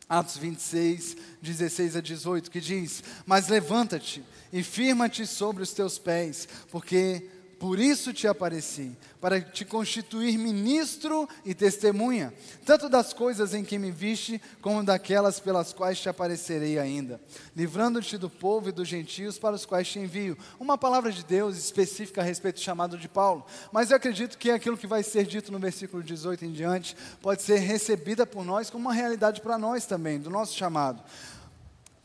[0.08, 6.48] Atos 26, 16 a 18, que diz: Mas levanta-te e firma-te sobre os teus pés,
[6.72, 7.30] porque
[7.64, 8.92] por isso te apareci,
[9.22, 12.34] para te constituir ministro e testemunha,
[12.66, 17.22] tanto das coisas em que me viste, como daquelas pelas quais te aparecerei ainda,
[17.56, 20.38] livrando-te do povo e dos gentios para os quais te envio.
[20.60, 24.52] Uma palavra de Deus específica a respeito do chamado de Paulo, mas eu acredito que
[24.52, 28.70] aquilo que vai ser dito no versículo 18 em diante pode ser recebida por nós
[28.70, 31.02] como uma realidade para nós também, do nosso chamado.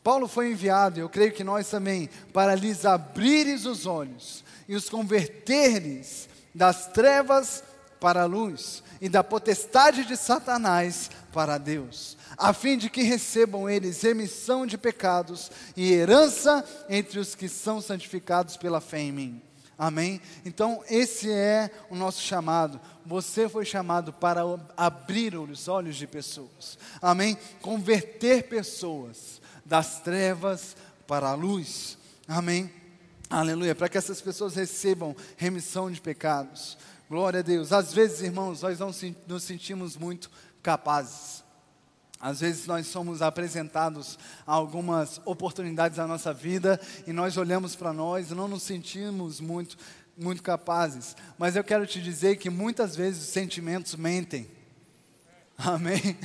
[0.01, 4.87] Paulo foi enviado, eu creio que nós também, para lhes abrires os olhos e os
[4.87, 7.63] converteres das trevas
[7.99, 13.67] para a luz e da potestade de Satanás para Deus, a fim de que recebam
[13.67, 19.41] eles remissão de pecados e herança entre os que são santificados pela fé em mim.
[19.75, 20.21] Amém?
[20.45, 22.79] Então, esse é o nosso chamado.
[23.05, 24.41] Você foi chamado para
[24.77, 26.77] abrir os olhos de pessoas.
[27.01, 27.37] Amém?
[27.61, 30.75] Converter pessoas das trevas
[31.07, 31.97] para a luz.
[32.27, 32.78] Amém?
[33.29, 36.75] Aleluia, para que essas pessoas recebam remissão de pecados.
[37.07, 37.71] Glória a Deus.
[37.71, 38.91] Às vezes, irmãos, nós não
[39.27, 40.31] nos sentimos muito
[40.63, 41.43] capazes.
[42.19, 44.17] Às vezes nós somos apresentados
[44.47, 49.39] a algumas oportunidades na nossa vida e nós olhamos para nós e não nos sentimos
[49.39, 49.77] muito,
[50.17, 51.15] muito capazes.
[51.37, 54.49] Mas eu quero te dizer que muitas vezes os sentimentos mentem.
[55.59, 56.17] Amém?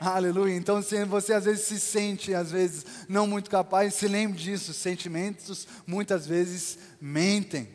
[0.00, 0.56] Aleluia.
[0.56, 4.74] Então, se você às vezes se sente, às vezes, não muito capaz, se lembre disso.
[4.74, 7.68] Sentimentos muitas vezes mentem.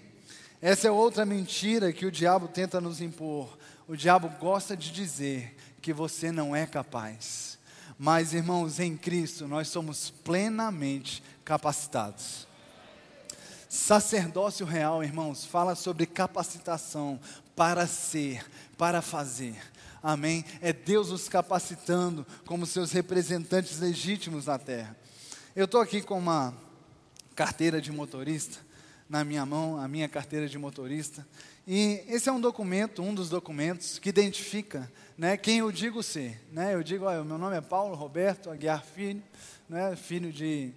[0.61, 3.57] Essa é outra mentira que o diabo tenta nos impor.
[3.87, 7.57] O diabo gosta de dizer que você não é capaz.
[7.97, 12.45] Mas, irmãos, em Cristo nós somos plenamente capacitados.
[13.69, 17.19] Sacerdócio real, irmãos, fala sobre capacitação
[17.55, 18.45] para ser,
[18.77, 19.55] para fazer.
[20.07, 20.45] Amém?
[20.61, 24.95] É Deus nos capacitando como seus representantes legítimos na terra.
[25.55, 26.53] Eu estou aqui com uma
[27.33, 28.59] carteira de motorista
[29.09, 31.27] na minha mão, a minha carteira de motorista.
[31.67, 36.39] E esse é um documento, um dos documentos que identifica né, quem eu digo ser.
[36.51, 36.75] Né?
[36.75, 39.23] Eu digo, olha, meu nome é Paulo Roberto Aguiar Filho,
[39.67, 40.71] né, filho de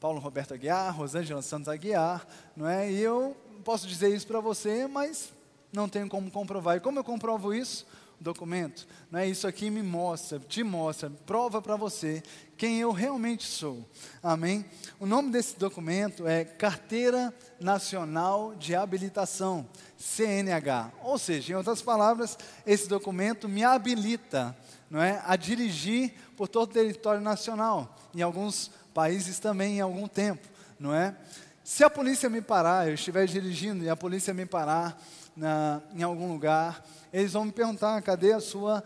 [0.00, 2.26] Paulo Roberto Aguiar, Rosângela Santos Aguiar,
[2.56, 2.90] não é?
[2.90, 5.30] E eu posso dizer isso para você, mas
[5.70, 6.78] não tenho como comprovar.
[6.78, 7.86] E como eu comprovo isso?
[8.20, 8.86] Documento.
[9.10, 12.22] Não é isso aqui me mostra, te mostra, prova para você
[12.56, 13.84] quem eu realmente sou.
[14.22, 14.64] Amém?
[14.98, 20.92] O nome desse documento é Carteira Nacional de Habilitação, CNH.
[21.02, 24.56] Ou seja, em outras palavras, esse documento me habilita,
[24.90, 30.08] não é, a dirigir por todo o território nacional, em alguns países também em algum
[30.08, 30.48] tempo,
[30.80, 31.14] não é?
[31.62, 35.02] Se a polícia me parar, eu estiver dirigindo e a polícia me parar
[35.36, 36.82] na, em algum lugar,
[37.12, 38.82] eles vão me perguntar: cadê a sua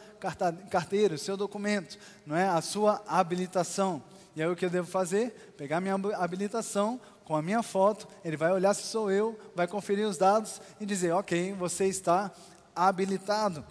[0.68, 2.48] carteira, o seu documento, não é?
[2.48, 4.02] A sua habilitação.
[4.34, 5.54] E aí o que eu devo fazer?
[5.56, 10.06] Pegar minha habilitação com a minha foto, ele vai olhar se sou eu, vai conferir
[10.06, 12.32] os dados e dizer: ok, você está
[12.74, 13.64] habilitado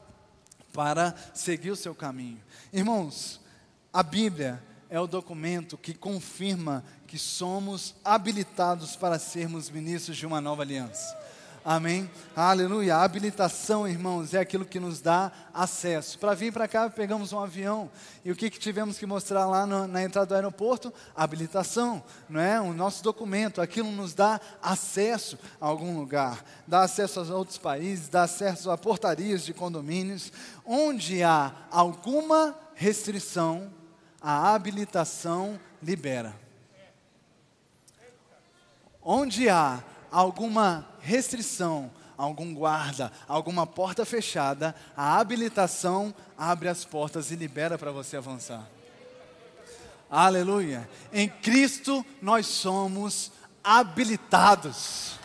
[0.71, 2.39] para seguir o seu caminho.
[2.71, 3.41] Irmãos,
[3.91, 10.39] a Bíblia é o documento que confirma que somos habilitados para sermos ministros de uma
[10.39, 11.17] nova aliança.
[11.63, 12.09] Amém?
[12.35, 12.95] Aleluia.
[12.95, 16.17] A habilitação, irmãos, é aquilo que nos dá acesso.
[16.17, 17.91] Para vir para cá, pegamos um avião.
[18.23, 20.93] E o que, que tivemos que mostrar lá no, na entrada do aeroporto?
[21.15, 22.61] habilitação, não é?
[22.61, 23.61] O nosso documento.
[23.61, 26.43] Aquilo nos dá acesso a algum lugar.
[26.65, 30.31] Dá acesso a outros países, dá acesso a portarias de condomínios.
[30.65, 33.69] Onde há alguma restrição,
[34.21, 36.33] a habilitação libera.
[39.01, 47.35] Onde há alguma restrição, algum guarda, alguma porta fechada, a habilitação abre as portas e
[47.35, 48.67] libera para você avançar.
[50.09, 50.89] Aleluia.
[51.13, 53.31] Em Cristo nós somos
[53.63, 55.19] habilitados.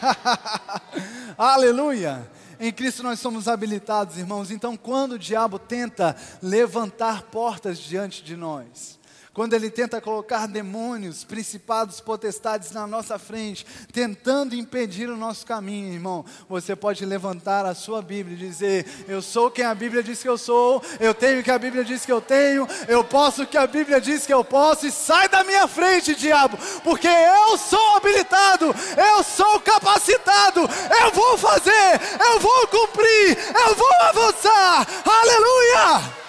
[1.36, 2.30] Aleluia.
[2.58, 4.50] Em Cristo nós somos habilitados, irmãos.
[4.50, 8.98] Então, quando o diabo tenta levantar portas diante de nós,
[9.36, 15.92] quando ele tenta colocar demônios, principados, potestades na nossa frente, tentando impedir o nosso caminho,
[15.92, 20.22] irmão, você pode levantar a sua Bíblia e dizer: Eu sou quem a Bíblia diz
[20.22, 23.42] que eu sou, eu tenho o que a Bíblia diz que eu tenho, eu posso
[23.42, 27.06] o que a Bíblia diz que eu posso, e sai da minha frente, diabo, porque
[27.06, 34.86] eu sou habilitado, eu sou capacitado, eu vou fazer, eu vou cumprir, eu vou avançar,
[35.04, 36.25] aleluia!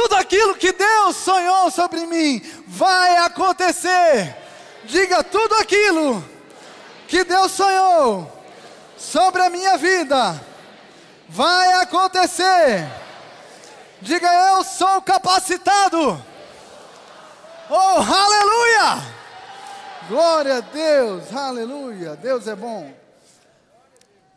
[0.00, 4.32] Tudo aquilo que Deus sonhou sobre mim vai acontecer.
[4.84, 6.24] Diga tudo aquilo
[7.08, 8.30] que Deus sonhou
[8.96, 10.40] sobre a minha vida
[11.28, 12.88] vai acontecer.
[14.00, 16.24] Diga eu sou capacitado.
[17.68, 19.02] Oh, aleluia!
[20.08, 22.14] Glória a Deus, aleluia.
[22.14, 22.94] Deus é bom.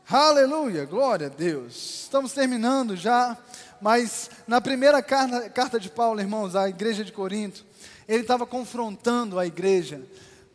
[0.09, 2.01] Aleluia, glória a Deus.
[2.01, 3.37] Estamos terminando já.
[3.81, 7.65] Mas na primeira carta, carta de Paulo, irmãos, à igreja de Corinto,
[8.07, 10.01] ele estava confrontando a igreja,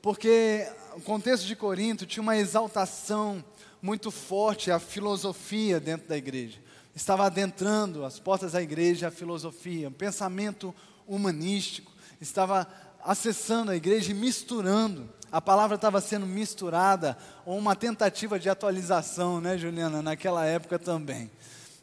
[0.01, 3.45] porque o contexto de Corinto tinha uma exaltação
[3.83, 6.59] muito forte à filosofia dentro da igreja.
[6.95, 10.74] Estava adentrando as portas da igreja a filosofia, um pensamento
[11.07, 11.93] humanístico.
[12.20, 12.66] Estava
[13.05, 15.09] acessando a igreja e misturando.
[15.31, 21.31] A palavra estava sendo misturada, ou uma tentativa de atualização, né, Juliana, naquela época também.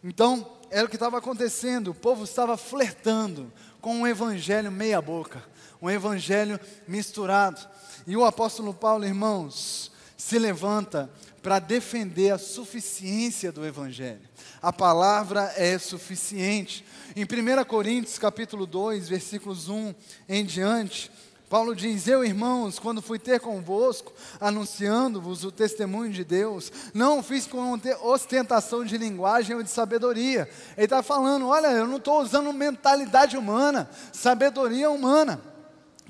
[0.03, 5.43] Então, era o que estava acontecendo, o povo estava flertando com um evangelho meia-boca,
[5.79, 7.61] um evangelho misturado.
[8.07, 11.11] E o apóstolo Paulo, irmãos, se levanta
[11.43, 14.21] para defender a suficiência do evangelho.
[14.59, 16.83] A palavra é suficiente.
[17.15, 19.93] Em 1 Coríntios, capítulo 2, versículos 1
[20.27, 21.11] em diante,
[21.53, 27.45] Paulo diz: Eu, irmãos, quando fui ter convosco, anunciando-vos o testemunho de Deus, não fiz
[27.45, 30.49] com ostentação de linguagem ou de sabedoria.
[30.75, 35.39] Ele está falando: Olha, eu não estou usando mentalidade humana, sabedoria humana,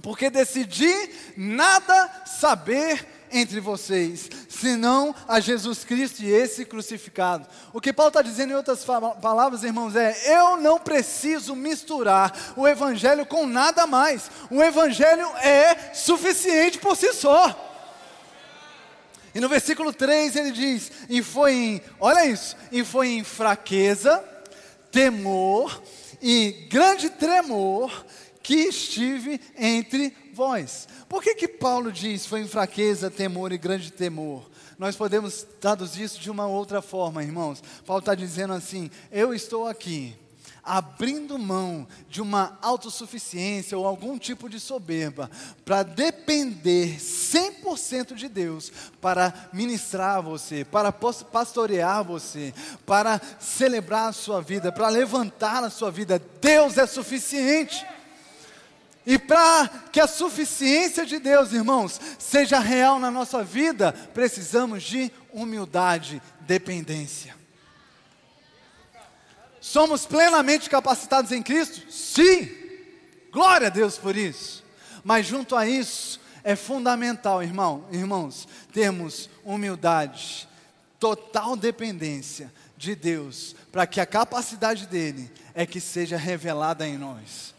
[0.01, 0.93] porque decidi
[1.35, 7.47] nada saber entre vocês, senão a Jesus Cristo e esse crucificado.
[7.73, 12.67] O que Paulo está dizendo em outras palavras, irmãos, é: eu não preciso misturar o
[12.67, 14.29] Evangelho com nada mais.
[14.49, 17.71] O Evangelho é suficiente por si só.
[19.35, 24.23] E no versículo 3 ele diz: E foi em, olha isso, e foi em fraqueza,
[24.91, 25.81] temor
[26.21, 28.05] e grande tremor
[28.43, 30.87] que estive entre vós.
[31.07, 34.51] Por que que Paulo diz foi em fraqueza, temor e grande temor?
[34.77, 37.63] Nós podemos traduzir isso de uma outra forma, irmãos.
[37.85, 40.15] Paulo está dizendo assim: Eu estou aqui
[40.63, 45.29] abrindo mão de uma autossuficiência ou algum tipo de soberba,
[45.65, 48.71] para depender 100% de Deus,
[49.01, 52.53] para ministrar você, para pastorear você,
[52.85, 56.21] para celebrar a sua vida, para levantar a sua vida.
[56.39, 57.85] Deus é suficiente.
[59.05, 65.11] E para que a suficiência de Deus, irmãos, seja real na nossa vida, precisamos de
[65.33, 67.35] humildade, dependência.
[69.59, 71.91] Somos plenamente capacitados em Cristo?
[71.91, 72.49] Sim!
[73.31, 74.63] Glória a Deus por isso.
[75.03, 80.47] Mas junto a isso, é fundamental, irmão, irmãos, termos humildade,
[80.97, 87.52] total dependência de Deus, para que a capacidade dele é que seja revelada em nós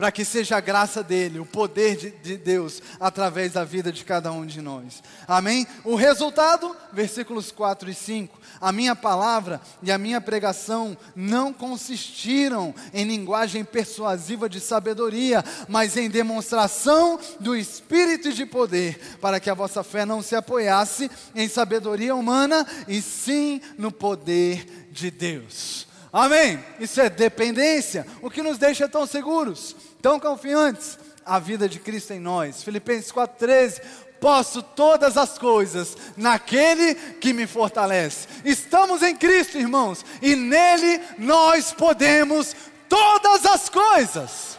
[0.00, 4.02] para que seja a graça dele, o poder de, de, Deus através da vida de
[4.02, 5.02] cada um de nós.
[5.28, 5.66] Amém?
[5.84, 8.40] O resultado, versículos 4 e 5.
[8.62, 15.98] A minha palavra e a minha pregação não consistiram em linguagem persuasiva de sabedoria, mas
[15.98, 21.10] em demonstração do espírito e de poder, para que a vossa fé não se apoiasse
[21.34, 25.89] em sabedoria humana, e sim no poder de Deus.
[26.12, 26.62] Amém?
[26.78, 30.98] Isso é dependência, o que nos deixa tão seguros, tão confiantes.
[31.24, 32.62] A vida de Cristo em nós.
[32.62, 33.80] Filipenses 4,13.
[34.20, 38.26] Posso todas as coisas naquele que me fortalece.
[38.44, 42.54] Estamos em Cristo, irmãos, e nele nós podemos
[42.88, 44.58] todas as coisas.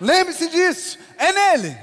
[0.00, 1.78] Lembre-se disso, é nele.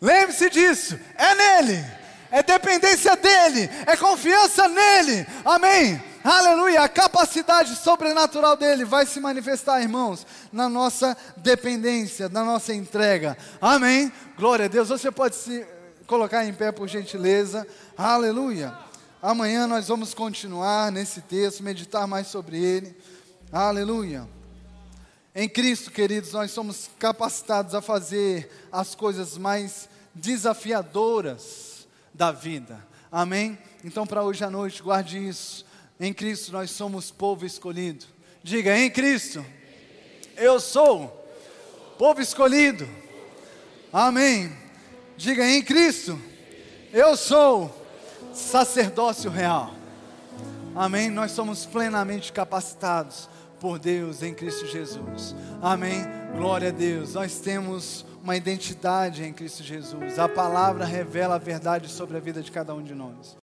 [0.00, 1.84] Lembre-se disso, é nele.
[2.30, 5.26] É dependência dele, é confiança nele.
[5.44, 6.02] Amém.
[6.30, 13.34] Aleluia, a capacidade sobrenatural dele vai se manifestar, irmãos, na nossa dependência, na nossa entrega.
[13.58, 14.12] Amém.
[14.36, 14.90] Glória a Deus.
[14.90, 15.66] Você pode se
[16.06, 17.66] colocar em pé por gentileza.
[17.96, 18.76] Aleluia.
[19.22, 22.94] Amanhã nós vamos continuar nesse texto, meditar mais sobre ele.
[23.50, 24.28] Aleluia.
[25.34, 32.86] Em Cristo, queridos, nós somos capacitados a fazer as coisas mais desafiadoras da vida.
[33.10, 33.58] Amém?
[33.82, 35.66] Então, para hoje à noite, guarde isso.
[36.00, 38.06] Em Cristo nós somos povo escolhido.
[38.42, 39.44] Diga, em Cristo,
[40.36, 41.08] eu sou
[41.98, 42.88] povo escolhido.
[43.92, 44.52] Amém.
[45.16, 46.18] Diga, em Cristo,
[46.92, 47.74] eu sou
[48.32, 49.74] sacerdócio real.
[50.74, 51.10] Amém.
[51.10, 53.28] Nós somos plenamente capacitados
[53.58, 55.34] por Deus em Cristo Jesus.
[55.60, 56.04] Amém.
[56.36, 57.14] Glória a Deus.
[57.14, 60.18] Nós temos uma identidade em Cristo Jesus.
[60.18, 63.36] A palavra revela a verdade sobre a vida de cada um de nós.